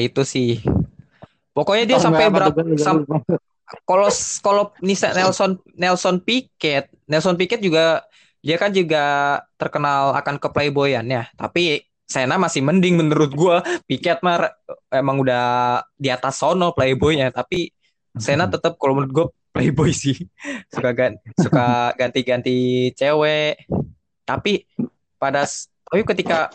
[0.00, 0.60] itu sih.
[1.52, 3.04] Pokoknya dia Oh, sampai apa berapa sam-
[3.88, 4.08] kalau
[4.40, 8.04] kalau Nisa Nelson Nelson Piquet, Nelson Piquet juga
[8.42, 13.56] dia kan juga terkenal akan keplayboyannya, tapi Sena masih mending menurut gua.
[13.88, 14.52] Piquet mah
[14.92, 17.72] emang udah di atas sono playboynya, tapi
[18.20, 20.16] Sena tetap kalau menurut gua playboy sih.
[20.68, 23.64] Suka gan- suka ganti-ganti cewek.
[24.28, 24.68] Tapi
[25.16, 25.44] pada
[25.88, 26.52] tapi ketika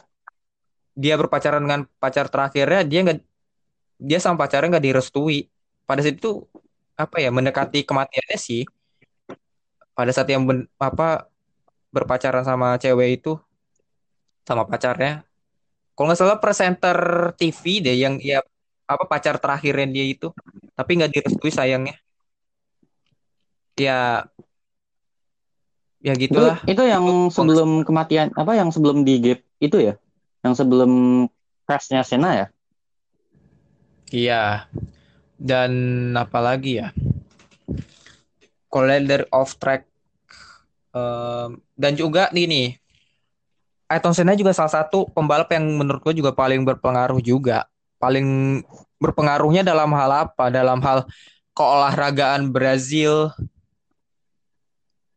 [0.98, 3.20] dia berpacaran dengan pacar terakhirnya dia nggak
[4.02, 5.50] dia sama pacarnya nggak direstui.
[5.88, 6.44] Pada saat itu
[6.98, 8.66] apa ya mendekati kematiannya sih
[9.94, 11.30] pada saat yang ben- apa
[11.94, 13.38] berpacaran sama cewek itu
[14.46, 15.27] sama pacarnya
[15.98, 16.98] kalau nggak salah presenter
[17.42, 18.46] TV deh yang ya
[18.86, 20.30] apa pacar terakhirnya dia itu.
[20.78, 21.98] Tapi nggak direstui sayangnya.
[23.78, 24.30] Ya
[26.06, 26.62] ya Itu, gitulah.
[26.70, 29.94] itu yang sebelum kematian apa yang sebelum di gap itu ya?
[30.46, 30.92] Yang sebelum
[31.66, 32.48] crashnya Sena ya?
[34.14, 34.70] iya.
[35.38, 35.72] Dan
[36.14, 36.94] apa lagi ya?
[38.70, 39.86] Kalau dari off track
[40.94, 42.68] em, dan juga nih nih
[43.88, 47.72] Ayrton Senna juga salah satu pembalap yang menurut gue juga paling berpengaruh juga.
[47.98, 48.62] Paling
[49.00, 50.52] berpengaruhnya dalam hal apa?
[50.52, 51.08] Dalam hal
[51.56, 53.32] keolahragaan Brazil.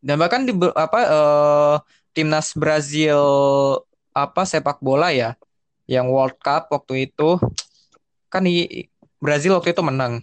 [0.00, 1.76] Dan bahkan di apa eh,
[2.14, 3.20] timnas Brazil
[4.14, 5.36] apa sepak bola ya
[5.90, 7.36] yang World Cup waktu itu
[8.30, 8.86] kan di
[9.18, 10.22] Brazil waktu itu menang.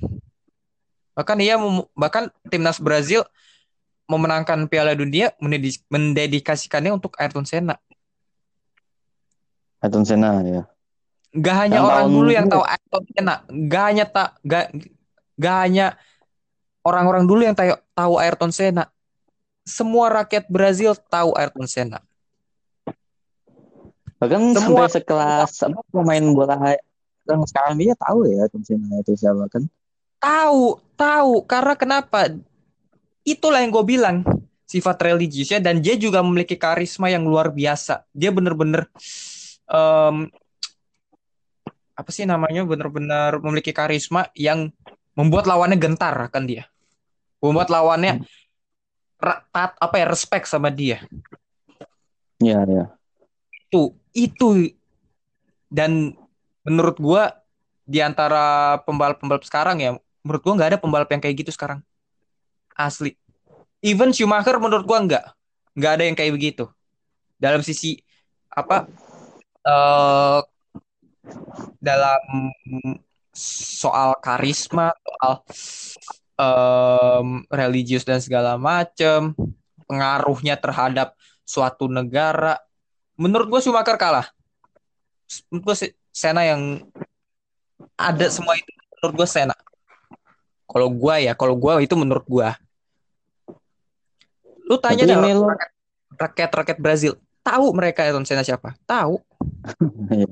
[1.14, 1.60] Bahkan ia
[1.94, 3.28] bahkan timnas Brazil
[4.08, 7.76] memenangkan Piala Dunia mendedi- mendedikasikannya untuk Ayrton Senna.
[9.82, 10.64] Ayrton Senna ya.
[11.38, 13.36] Gak hanya Yang orang dulu yang tahu Ayrton Senna,
[13.70, 14.66] gak hanya tak gak,
[15.38, 15.86] gak hanya
[16.82, 18.90] orang-orang dulu yang tahu tahu Ayrton Senna.
[19.68, 22.00] Semua rakyat Brazil tahu Ayrton Senna.
[24.18, 26.58] Bahkan Semua- sampai sekelas apa pemain bola
[27.28, 29.68] yang sekarang dia tahu ya Ayrton Senna itu siapa kan?
[30.18, 31.46] Tahu, tahu.
[31.46, 32.34] Karena kenapa?
[33.22, 34.24] Itulah yang gue bilang
[34.66, 38.08] sifat religiusnya dan dia juga memiliki karisma yang luar biasa.
[38.16, 38.90] Dia bener-bener
[39.68, 40.32] em,
[41.98, 44.70] apa sih namanya benar-benar memiliki karisma yang
[45.18, 46.70] membuat lawannya gentar akan dia.
[47.42, 48.22] Membuat lawannya
[49.18, 51.02] ra- tat- apa ya respect sama dia.
[52.38, 52.86] Iya, iya.
[53.66, 54.78] Itu itu
[55.74, 56.14] dan
[56.62, 57.34] menurut gua
[57.88, 61.82] di antara pembalap-pembalap sekarang ya, menurut gua nggak ada pembalap yang kayak gitu sekarang.
[62.78, 63.18] Asli.
[63.82, 65.26] Even Schumacher menurut gua nggak
[65.74, 66.70] nggak ada yang kayak begitu.
[67.42, 67.98] Dalam sisi
[68.54, 68.86] apa
[69.68, 70.40] eh
[71.84, 72.24] dalam
[73.38, 75.34] soal karisma, soal
[76.40, 79.36] em, religius dan segala macam,
[79.86, 82.58] pengaruhnya terhadap suatu negara.
[83.20, 84.28] Menurut gue Schumacher kalah.
[85.52, 85.76] Menurut gue
[86.14, 86.82] Sena yang
[87.94, 89.56] ada semua itu menurut gue Sena.
[90.68, 92.50] Kalau gue ya, kalau gue itu menurut gue.
[94.68, 95.48] Lu tanya lu
[96.18, 97.14] rakyat-rakyat Brazil,
[97.46, 98.74] tahu mereka Ayrton Senna siapa?
[98.84, 99.22] Tahu.
[100.10, 100.28] Iya.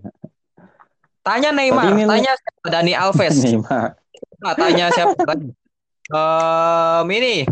[1.21, 3.35] Tanya Neymar, Tapi ini tanya siapa Dani Alves.
[3.41, 3.97] Neymar.
[4.39, 5.17] Nah, tanya siapa.
[6.05, 7.49] Em, ini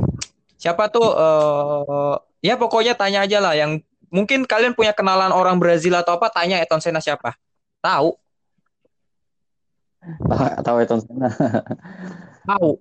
[0.55, 3.81] siapa tuh eh ya pokoknya tanya aja lah yang
[4.13, 7.33] mungkin kalian punya kenalan orang Brazil atau apa tanya Ayrton Senna siapa
[7.81, 8.13] tahu
[10.03, 11.29] Tahu- Ayrton Senna.
[12.45, 12.77] tahu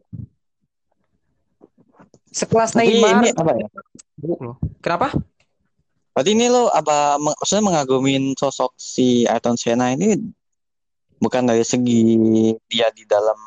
[2.29, 3.69] sekelas Tapi Neymar ini apa ya?
[4.85, 5.09] Kenapa
[6.13, 10.21] Berarti ini lo apa maksudnya mengagumin sosok si Ayrton Senna ini
[11.17, 13.39] bukan dari segi dia di dalam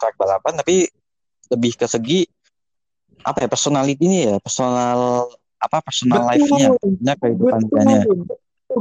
[0.00, 0.90] track balapan tapi
[1.54, 2.26] lebih ke segi
[3.22, 5.30] apa ya personality-nya ya, personal
[5.62, 6.74] apa personal life-nya,
[7.22, 8.18] kehidupan betul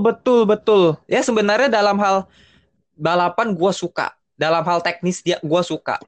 [0.02, 2.26] betul betul ya sebenarnya dalam hal
[2.98, 4.14] balapan gue suka.
[4.34, 6.02] Dalam hal teknis dia gue suka.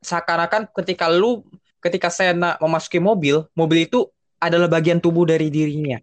[0.00, 1.44] Seakan-akan ketika lu
[1.84, 4.08] ketika Senna memasuki mobil mobil itu
[4.40, 6.00] adalah bagian tubuh dari dirinya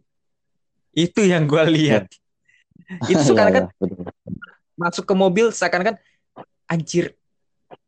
[0.94, 2.06] itu yang gue lihat.
[3.10, 4.06] Itu iya, betul.
[4.78, 5.98] masuk ke mobil seakan-akan
[6.70, 7.18] anjir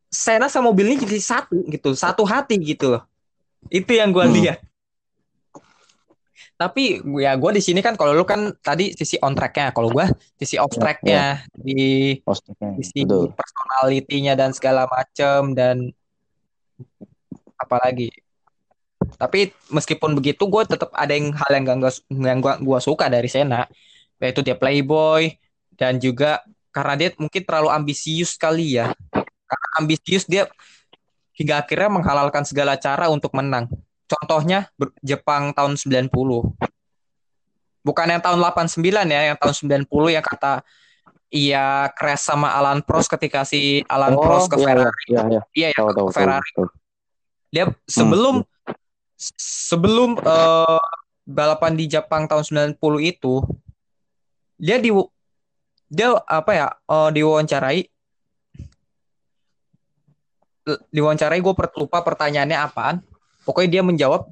[0.06, 1.92] Senna sama mobilnya jadi satu gitu.
[1.92, 3.02] Satu hati gitu loh.
[3.68, 4.34] Itu yang gue Hmm.
[4.34, 4.58] lihat.
[6.56, 9.74] Tapi ya gue di sini kan kalau lu kan tadi sisi on tracknya.
[9.76, 10.06] Kalau gue
[10.40, 15.92] sisi off Ya, tracknya di Postingnya, sisi personalitinya dan segala macem dan
[17.60, 18.08] apalagi
[19.16, 23.28] tapi meskipun begitu gue tetap ada yang hal yang gak yang gua, gua suka dari
[23.28, 23.68] Sena
[24.16, 25.36] yaitu dia playboy
[25.76, 26.40] dan juga
[26.72, 28.92] karena dia mungkin terlalu ambisius kali ya.
[29.46, 30.48] Karena ambisius dia
[31.36, 33.68] hingga akhirnya menghalalkan segala cara untuk menang.
[34.08, 34.72] Contohnya
[35.04, 36.08] Jepang tahun 90
[37.86, 39.54] bukan yang tahun 89 ya yang tahun
[39.86, 40.66] 90 yang kata
[41.30, 45.04] iya crash sama Alan Prost ketika si Alan Oh, Prost ke iya, Ferrari.
[45.06, 46.50] iya, iya, iya yang tahu, ke tahu, tahu, Ferrari.
[46.50, 46.66] tahu.
[47.54, 48.34] dia sebelum
[49.16, 50.80] sebelum eh,
[51.26, 53.42] balapan di Jepang tahun 90 itu
[54.56, 54.92] dia di
[55.88, 57.80] dia apa ya eh, diwawancarai.
[60.66, 62.96] Diwawancarai gue lupa pertanyaannya apaan.
[63.46, 64.26] Pokoknya dia menjawab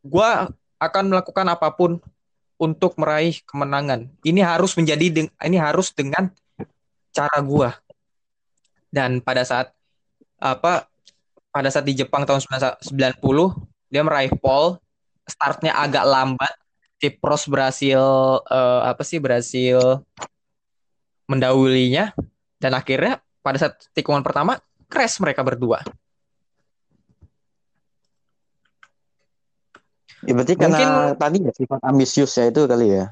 [0.00, 0.30] gue
[0.80, 2.00] akan melakukan apa pun
[2.56, 4.08] untuk meraih kemenangan.
[4.24, 6.32] Ini harus menjadi ini harus dengan
[7.12, 7.68] cara gue
[8.90, 9.70] dan pada saat
[10.42, 10.89] apa
[11.50, 12.80] pada saat di Jepang tahun 90
[13.90, 14.78] dia meraih pole.
[15.26, 16.54] Startnya agak lambat.
[17.00, 18.00] Si Prost berhasil
[18.44, 20.02] eh, apa sih berhasil
[21.30, 22.12] mendahulinya
[22.58, 24.58] dan akhirnya pada saat tikungan pertama
[24.90, 25.80] crash mereka berdua.
[30.20, 33.06] Ya, berarti karena tadi ya sifat ambisius ya itu kali ya.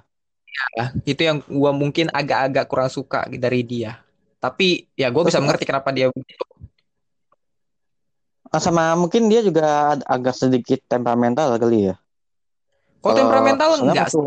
[0.77, 4.05] Ya, itu yang gua mungkin agak-agak kurang suka dari dia.
[4.37, 6.45] Tapi ya gue bisa mengerti kenapa dia begitu
[8.57, 11.97] Sama mungkin dia juga ag- agak sedikit temperamental kali ya.
[13.05, 14.21] kalau temperamental enggak waktu,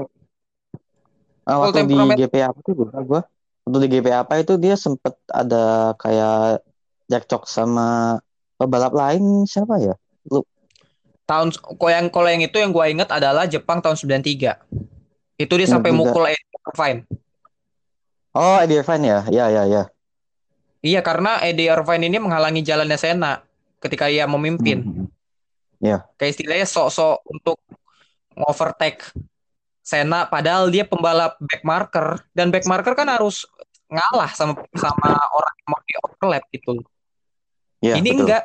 [1.43, 3.21] ah, Kalau waktu di GP apa tuh gue gua
[3.65, 6.61] waktu di GP apa itu dia sempet ada kayak
[7.09, 8.17] cekcok sama
[8.55, 9.97] pebalap lain siapa ya?
[11.27, 14.61] tahun kalau yang kalau yang itu yang gue inget adalah Jepang tahun 93
[15.35, 15.99] itu dia sampai 93.
[15.99, 16.99] mukul Eddie Irvine
[18.31, 19.19] Oh, Eddie Irvine ya.
[19.27, 19.83] Ya, ya, ya.
[20.79, 23.43] iya karena Eddie Irvine ini menghalangi jalannya Senna
[23.81, 25.09] ketika ia memimpin.
[25.81, 25.97] Hmm.
[26.13, 27.57] kayak istilahnya sok-sok untuk
[28.37, 29.01] overtake
[29.81, 32.21] Senna padahal dia pembalap back marker.
[32.37, 33.49] Dan back marker kan harus
[33.89, 36.71] ngalah sama sama orang yang mau di overlap gitu.
[37.81, 38.21] Ya, ini betul.
[38.23, 38.43] enggak.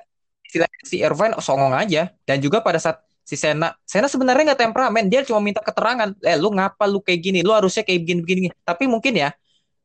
[0.49, 2.09] Istilahnya si Irvine songong aja.
[2.25, 5.05] Dan juga pada saat si Sena Sena sebenarnya nggak temperamen.
[5.13, 6.17] Dia cuma minta keterangan.
[6.25, 7.45] Eh lu ngapa lu kayak gini?
[7.45, 9.37] Lu harusnya kayak begini begini tapi mungkin ya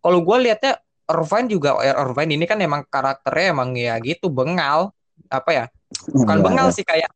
[0.02, 0.82] kalau gue liatnya
[1.12, 4.96] Irvine juga Irvine ini kan emang karakternya emang ya gitu bengal
[5.32, 5.66] apa ya
[6.12, 6.76] bukan Ya, bengal ya.
[6.76, 7.10] sih kayak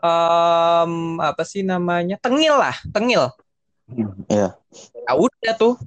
[0.00, 3.34] em apa sih namanya tengil lah tengil
[4.26, 4.58] Iya.
[5.06, 5.78] Ya udah tuh.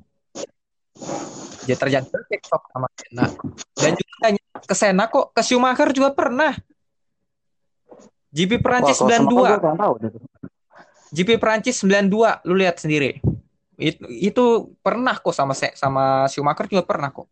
[1.68, 3.28] Dia terjangkau TikTok sama Senna.
[3.76, 6.56] Dan juga hanya ke Senna kok, ke Schumacher juga pernah.
[8.32, 9.36] GP Perancis Wah, kalau sama 92.
[9.36, 10.12] gua kurang tahu deh.
[11.12, 13.20] GP Perancis 92, lu lihat sendiri.
[13.76, 14.46] Itu, itu
[14.80, 17.28] pernah kok sama sama Schumacher juga pernah kok.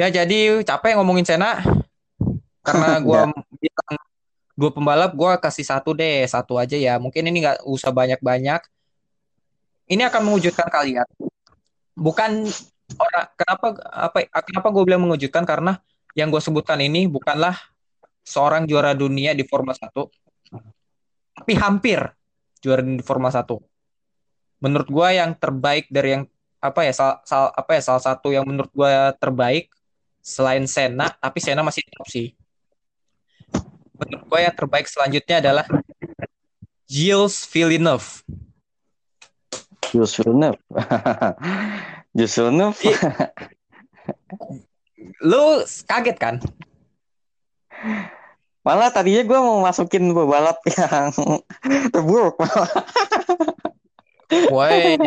[0.00, 1.60] Ya jadi capek ngomongin Senna
[2.64, 3.28] karena gua
[3.60, 3.96] bilang
[4.56, 6.96] dua pembalap gua kasih satu deh, satu aja ya.
[6.96, 8.64] Mungkin ini nggak usah banyak-banyak.
[9.92, 11.04] Ini akan mengejutkan kalian.
[11.92, 12.48] Bukan
[12.96, 15.78] orang kenapa apa kenapa gue bilang mengejutkan karena
[16.16, 17.54] yang gue sebutkan ini bukanlah
[18.26, 20.10] seorang juara dunia di Formula 1
[21.40, 22.02] tapi hampir
[22.60, 23.56] juara di Formula 1.
[24.60, 26.24] Menurut gua yang terbaik dari yang
[26.60, 29.72] apa ya sal, sal- apa ya salah satu yang menurut gua terbaik
[30.20, 32.32] selain Senna, tapi Senna masih top sih.
[33.96, 35.66] Menurut gua yang terbaik selanjutnya adalah
[36.88, 38.24] Gilles Villeneuve.
[39.90, 40.60] Jules Villeneuve.
[42.16, 42.78] Jules Villeneuve.
[45.22, 46.36] Lu kaget kan?
[48.60, 51.10] Malah tadinya gue mau masukin pebalap yang
[51.94, 52.70] terburuk malah.
[54.50, 54.98] Woi,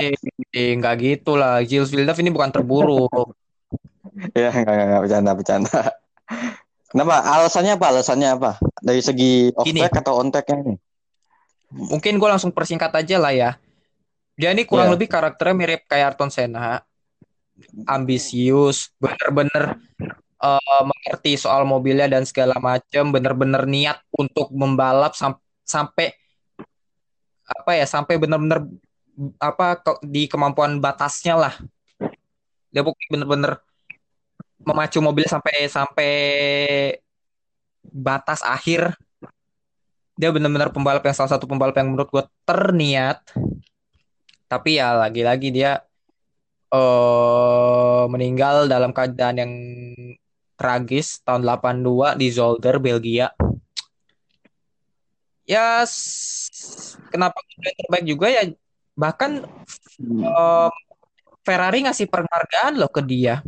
[0.52, 1.64] nggak gitu lah.
[1.64, 3.36] Gilles Villeneuve ini bukan terburuk.
[4.34, 5.80] Ya enggak, enggak, enggak, bercanda, bercanda.
[6.90, 7.16] Kenapa?
[7.26, 7.86] Alasannya apa?
[7.90, 8.52] Alasannya apa?
[8.78, 10.76] Dari segi off track atau on tracknya ini?
[11.74, 13.52] Mungkin gue langsung persingkat aja lah ya.
[14.38, 14.94] Dia ini kurang Iya.
[14.98, 16.86] lebih karakternya mirip kayak Ayrton Senna.
[17.86, 19.78] Ambisius, bener-bener
[20.44, 26.12] eh, mengerti soal mobilnya dan segala macam, bener-bener niat untuk membalap sam- sampai
[27.48, 28.68] apa ya, sampai bener-bener
[29.40, 31.54] apa ke- di kemampuan batasnya lah.
[32.74, 33.62] Dia bukan bener-bener
[34.68, 36.12] memacu mobil sampai sampai
[37.84, 38.96] batas akhir.
[40.14, 43.20] Dia benar-benar pembalap yang salah satu pembalap yang menurut gue terniat.
[44.46, 45.82] Tapi ya lagi-lagi dia
[46.74, 49.52] eh meninggal dalam keadaan yang
[50.58, 53.30] tragis tahun 82 di Zolder Belgia.
[55.44, 58.42] Ya s- kenapa dia terbaik juga ya?
[58.96, 59.32] Bahkan
[60.00, 60.72] em,
[61.44, 63.44] Ferrari ngasih penghargaan loh ke dia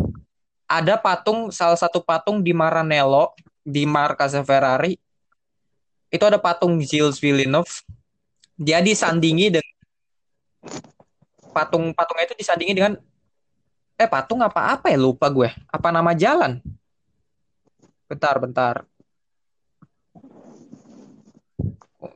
[0.66, 3.34] ada patung salah satu patung di Maranello
[3.66, 4.97] di markasnya Ferrari
[6.09, 7.70] itu ada patung Gilles Villeneuve.
[8.55, 9.76] Dia disandingi dengan
[11.51, 12.93] patung patungnya itu disandingi dengan
[13.99, 14.97] eh patung apa apa ya?
[14.97, 15.51] Lupa gue.
[15.68, 16.63] Apa nama jalan?
[18.07, 18.76] Bentar bentar.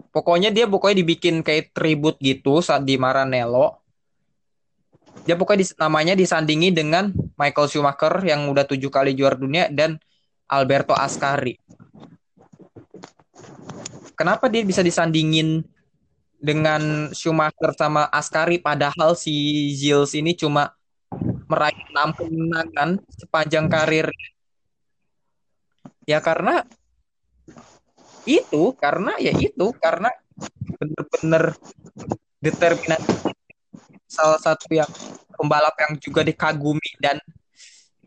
[0.09, 3.77] Pokoknya dia pokoknya dibikin kayak tribut gitu saat di Maranello
[5.23, 10.01] dia pokoknya dis- namanya disandingi dengan Michael Schumacher yang udah tujuh kali juara dunia dan
[10.49, 11.53] Alberto Ascari.
[14.17, 15.63] Kenapa dia bisa disandingin
[16.41, 18.57] dengan Schumacher sama Ascari?
[18.59, 20.73] Padahal si Gilles ini cuma
[21.49, 24.07] meraih enam kemenangan sepanjang karir
[26.05, 26.61] ya karena
[28.29, 30.13] itu karena ya itu karena
[30.77, 31.57] bener-bener
[32.41, 33.33] determinasi
[34.09, 34.89] salah satu yang
[35.37, 37.21] pembalap yang juga dikagumi dan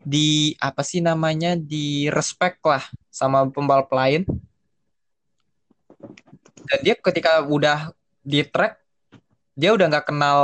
[0.03, 4.27] di apa sih namanya di respect lah sama pembalap lain.
[6.67, 8.83] Dan dia ketika udah di track
[9.55, 10.39] dia udah nggak kenal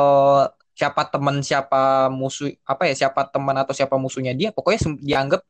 [0.72, 4.56] siapa teman siapa musuh apa ya siapa teman atau siapa musuhnya dia.
[4.56, 5.44] Pokoknya dianggap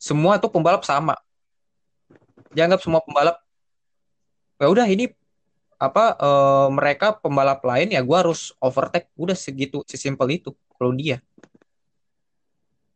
[0.00, 1.20] semua tuh pembalap sama.
[2.56, 3.36] Dianggap semua pembalap
[4.56, 5.10] ya udah ini
[5.82, 11.18] apa eh, mereka pembalap lain ya gua harus overtake udah segitu sesimpel itu kalau dia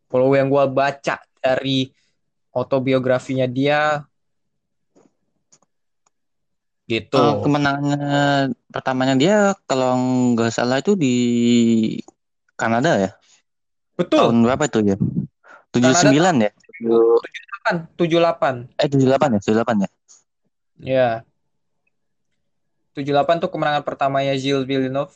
[0.06, 1.90] kalau yang gua baca dari
[2.54, 4.06] autobiografinya dia
[6.86, 9.98] gitu Eh, kemenangannya pertamanya dia kalau
[10.38, 11.14] nggak salah itu di
[12.54, 13.10] Kanada ya.
[13.98, 14.96] betul Tahun berapa itu ya?
[15.74, 16.50] 79 ya?
[17.98, 19.40] 78 Eh 78 ya?
[19.42, 19.88] 78 ya?
[20.78, 21.10] Ya.
[22.96, 25.12] 78 tuh kemenangan pertamanya Gilles Villeneuve.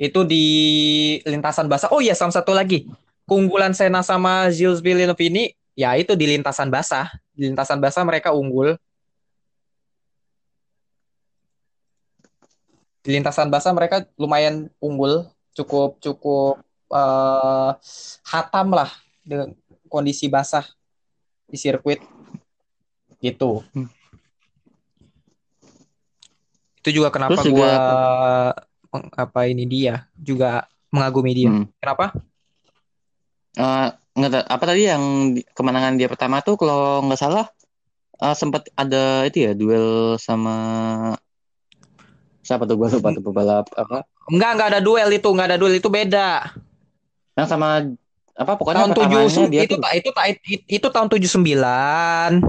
[0.00, 0.44] Itu di
[1.28, 1.92] lintasan basah.
[1.92, 2.88] Oh iya, sama satu lagi.
[3.28, 7.12] Keunggulan Senna sama Gilles Villeneuve ini ya itu di lintasan basah.
[7.36, 8.80] Di lintasan basah mereka unggul.
[13.04, 17.70] Di lintasan basah mereka lumayan unggul, cukup cukup eh,
[18.24, 18.88] hatam lah
[19.20, 19.52] dengan
[19.92, 20.64] kondisi basah
[21.44, 22.00] di sirkuit.
[23.20, 23.60] Gitu.
[23.76, 23.99] Hmm.
[26.80, 27.76] Itu juga kenapa Terus juga-
[28.90, 31.50] gua apa ini dia juga mengagumi dia.
[31.52, 31.70] Hmm.
[31.78, 32.10] Kenapa?
[33.54, 35.04] Eh, nggak apa tadi yang
[35.54, 37.46] kemenangan dia pertama tuh kalau nggak salah
[38.18, 40.56] eh, sempat ada itu ya duel sama
[42.40, 44.02] Siapa tuh gue lupa tuh pembalap apa?
[44.26, 46.50] Enggak, enggak ada duel itu, enggak ada duel itu beda.
[47.38, 47.84] Yang sama
[48.34, 52.42] apa pokoknya tahun pertamanya 70 dia itu itu ta- itu, itu tahun 79.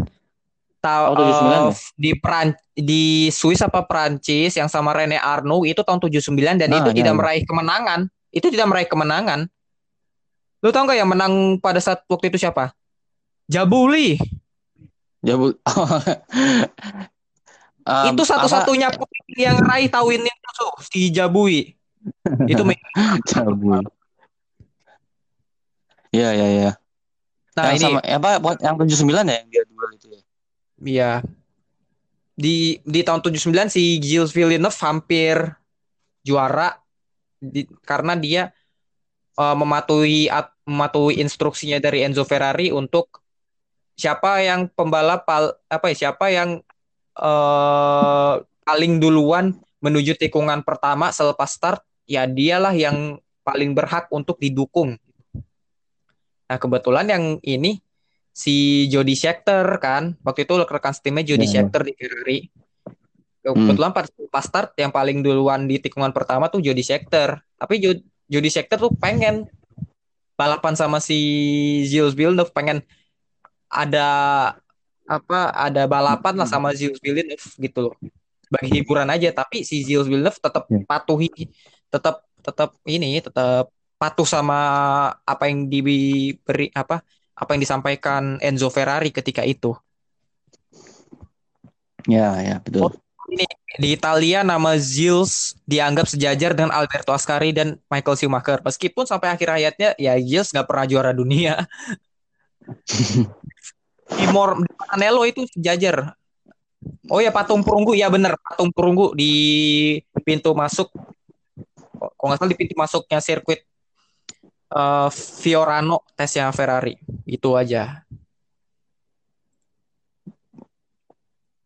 [0.82, 1.60] Tahu Oh, 79 ya?
[1.94, 6.82] di Peran di Swiss apa Prancis yang sama Rene Arnoux itu tahun 79 dan Nah,
[6.82, 7.20] itu iya, tidak iya.
[7.22, 8.00] meraih kemenangan.
[8.34, 9.46] Itu tidak meraih kemenangan.
[10.66, 12.74] Lu tau nggak yang menang pada saat waktu itu siapa?
[13.46, 14.18] Jabuli.
[15.22, 15.54] Jabul.
[17.86, 18.90] Um, itu satu-satunya
[19.38, 21.78] yang raih tahun itu tuh, si Jabui.
[22.50, 22.64] itu?
[23.30, 23.86] Jabul.
[26.12, 26.72] Iya iya iya.
[27.52, 30.22] nah yang ini sama apa yang 79 ya yang dia duel itu ya.
[30.82, 31.22] Iya.
[32.34, 35.36] Di di tahun 79 si Gilles Villeneuve hampir
[36.26, 36.78] juara
[37.38, 38.50] di- karena dia
[39.38, 43.22] eh, mematuhi at- mematuhi instruksinya dari Enzo Ferrari untuk
[43.98, 45.28] siapa yang pembalap
[45.70, 46.62] apa ya siapa yang
[47.18, 48.34] eh,
[48.66, 54.98] paling duluan menuju tikungan pertama selepas start ya dialah yang paling berhak untuk didukung.
[56.46, 57.82] Nah, kebetulan yang ini
[58.32, 60.16] si Jody Scheckter kan?
[60.24, 61.52] Waktu itu rekan timnya Jody Iya, iya.
[61.52, 62.40] Scheckter di Ferrari.
[63.42, 67.42] Kebetulan pas, pas start yang paling duluan di tikungan pertama tuh Jody Scheckter.
[67.58, 69.50] Tapi Jo- Jody Scheckter tuh pengen
[70.38, 71.18] balapan sama si
[71.86, 72.82] Gilles Villeneuve pengen
[73.70, 74.08] ada
[75.06, 77.96] apa ada balapan lah sama Gilles Villeneuve gitu loh.
[78.52, 80.86] Bagi hiburan aja tapi si Gilles Villeneuve tetap Iya.
[80.86, 81.30] patuhi
[81.92, 84.60] tetap tetap ini tetap patuh sama
[85.22, 87.06] apa yang diberi apa
[87.42, 89.74] apa yang disampaikan Enzo Ferrari ketika itu.
[92.06, 92.94] Ya ya betul.
[93.82, 98.62] Di Italia nama Gilles dianggap sejajar dengan Alberto Ascari dan Michael Schumacher.
[98.62, 101.66] Meskipun sampai akhir hayatnya ya Gilles nggak pernah juara dunia.
[104.12, 106.14] di Mor di Anello itu sejajar.
[107.10, 109.34] Oh ya patung perunggu ya bener patung perunggu di
[110.22, 110.94] pintu masuk.
[111.98, 113.66] Kalau nggak salah di pintu masuknya sirkuit
[114.72, 116.96] eh, Fiorano tesnya Ferrari.
[117.28, 118.04] Itu aja.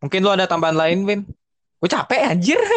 [0.01, 1.21] Mungkin lu ada tambahan lain, Win?
[1.81, 2.59] Gue capek anjir.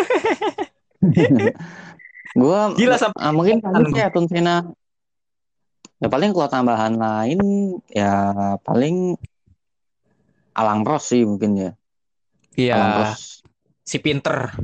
[2.39, 4.57] Gua Gila, sampai- ah, mungkin paling ya Tunsena.
[5.99, 7.41] Ya paling kalau tambahan lain
[7.91, 9.19] ya paling
[10.55, 11.71] Alang Ross sih mungkin ya.
[12.55, 13.15] Iya,
[13.83, 14.55] si pinter.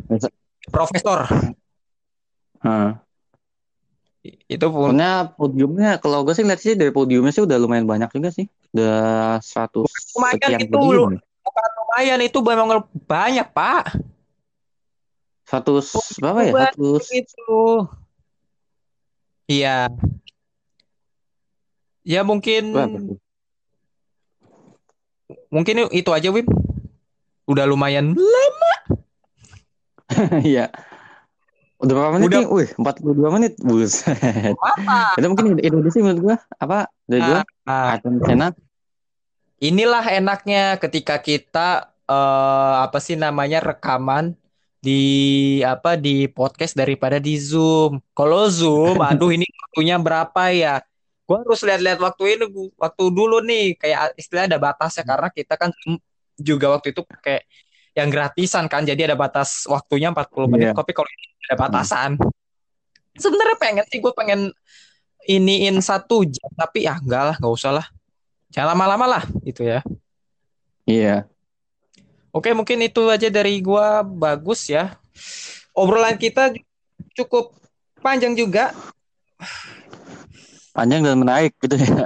[0.71, 1.27] Profesor.
[2.63, 2.91] Heeh.
[4.55, 8.11] Itu pun Pokoknya podiumnya kalau gue sih lihat sih dari podiumnya sih udah lumayan banyak
[8.15, 8.47] juga sih.
[8.71, 11.11] Udah 100 Lumayan sekian gitu, podium.
[11.19, 11.21] ya.
[11.45, 12.69] bukan lumayan itu memang
[13.05, 13.85] banyak, Pak.
[15.45, 16.53] 100 berapa ya?
[16.55, 17.63] Banyak 100 Itu.
[19.45, 19.93] Iya.
[22.05, 22.99] Ya mungkin berapa
[25.53, 26.47] mungkin itu aja, Wim.
[27.51, 28.15] Udah lumayan.
[30.45, 30.69] Iya.
[31.83, 32.49] Udah berapa menit Udah- nih?
[32.55, 33.53] Wih, 42 menit.
[33.59, 34.55] Buset.
[34.57, 35.15] Apa?
[35.19, 35.59] Itu mungkin
[35.91, 36.37] sih menurut gua.
[36.57, 36.87] Apa?
[37.05, 38.49] Dari gua, Nah, Ayrton Senna.
[39.59, 41.69] inilah enaknya ketika kita
[42.05, 44.37] eh, apa sih namanya rekaman
[44.79, 45.01] di
[45.65, 47.99] apa di podcast daripada di Zoom.
[48.13, 50.85] Kalau Zoom, aduh ini waktunya berapa ya?
[51.25, 52.69] Gua harus lihat-lihat waktu ini Bu.
[52.77, 55.73] waktu dulu nih kayak istilahnya ada batasnya karena kita kan
[56.37, 57.47] juga waktu itu pakai
[57.95, 60.75] yang gratisan kan jadi ada batas waktunya 40 menit Iya.
[60.75, 62.11] tapi kalau ini ada batasan
[63.15, 64.51] sebenarnya pengen sih gue pengen
[65.25, 67.87] iniin satu jam tapi ya enggak lah nggak usah lah
[68.51, 69.81] jangan lama-lama lah gitu ya
[70.85, 71.25] Iya.
[72.29, 75.01] Oke, mungkin itu aja dari gua bagus ya.
[75.73, 76.53] Obrolan kita
[77.17, 77.57] cukup
[78.05, 78.77] panjang juga.
[80.77, 82.05] Panjang dan menarik gitu ya.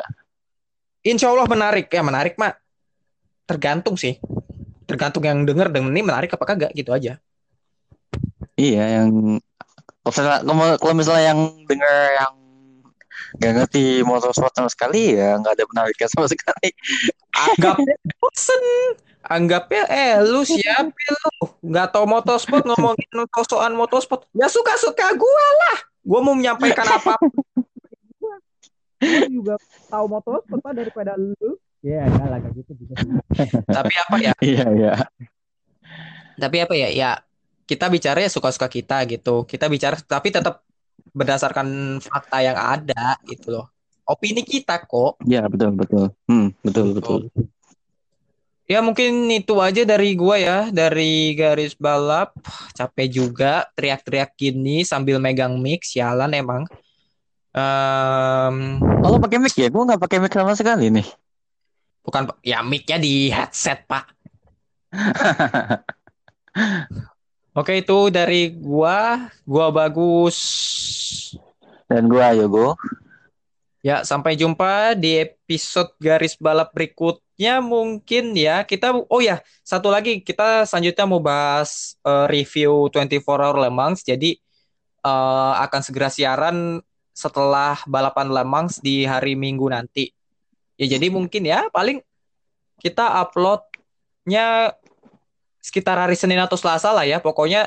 [1.02, 2.54] Insya Allah menarik ya menarik mak.
[3.50, 4.20] Tergantung sih.
[4.88, 7.20] Tergantung yang denger dengan ini menarik apa kagak gitu aja.
[8.56, 9.36] Iya, yang
[10.00, 12.32] kalau misalnya, kalau- kalau misalnya yang dengar yang
[13.28, 16.72] nggak ngerti motorsport sama sekali ya nggak ada menariknya sama sekali.
[17.36, 18.64] Anggapnya bosen.
[19.28, 21.52] Anggapnya eh lu siapa lu?
[21.68, 24.24] Nggak tahu motorsport ngomongin sosokan motorsport.
[24.32, 25.78] Ya suka-suka gua lah.
[26.00, 27.20] Gua mau menyampaikan apa
[28.98, 29.54] Gua juga
[29.92, 31.60] tahu motorsport daripada lu.
[31.78, 32.94] Ya, enggak lah kayak gitu juga.
[33.78, 34.32] Tapi apa ya?
[34.42, 34.92] Iya iya.
[36.38, 37.10] tapi apa ya ya
[37.66, 40.62] kita bicara ya suka-suka kita gitu kita bicara tapi tetap
[41.10, 43.66] berdasarkan fakta yang ada gitu loh
[44.06, 46.04] opini kita kok Iya betul betul.
[46.30, 47.26] Hmm betul betul.
[48.70, 52.38] ya mungkin itu aja dari gua ya dari garis balap
[52.78, 56.64] capek juga teriak-teriak gini sambil megang mic sialan emang
[57.58, 61.06] Em, Kalau pakai mic ya, gue nggak pakai mic sama sekali nih.
[62.08, 64.08] Bukan ya mic-nya di headset pak
[67.58, 70.38] Oke, itu dari gua, gua bagus.
[71.90, 72.78] Dan gua Yogo.
[73.82, 78.62] Ya, sampai jumpa di episode garis balap berikutnya mungkin ya.
[78.62, 84.06] Kita oh ya, satu lagi kita selanjutnya mau bahas uh, review 24 Hour Le Mans.
[84.06, 84.38] Jadi
[85.02, 86.78] uh, akan segera siaran
[87.10, 90.17] setelah balapan Le Mans di hari Minggu nanti.
[90.78, 91.98] Ya, jadi mungkin ya paling
[92.78, 94.78] kita uploadnya
[95.58, 97.18] sekitar hari Senin atau Selasa lah ya.
[97.18, 97.66] Pokoknya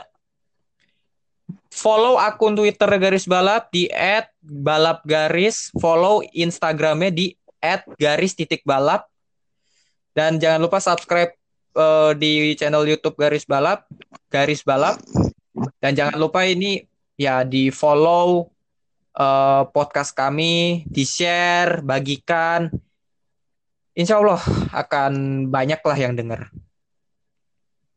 [1.68, 3.92] follow akun Twitter garis balap di
[4.40, 7.36] @balap garis, follow Instagramnya di
[8.00, 9.12] @garis titik balap,
[10.16, 11.36] dan jangan lupa subscribe
[11.76, 13.88] uh, di channel YouTube garis balap,
[14.32, 15.04] garis balap,
[15.84, 16.88] dan jangan lupa ini
[17.20, 18.48] ya di follow
[19.20, 22.72] uh, podcast kami, di share, bagikan.
[24.02, 24.42] Insya Allah
[24.74, 26.50] akan banyak lah yang dengar.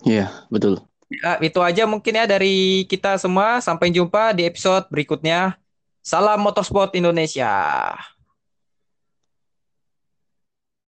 [0.04, 0.84] Iya, betul.
[1.08, 3.64] Ya, itu aja mungkin ya dari kita semua.
[3.64, 5.56] Sampai jumpa di episode berikutnya.
[6.04, 7.48] Salam Motorsport Indonesia.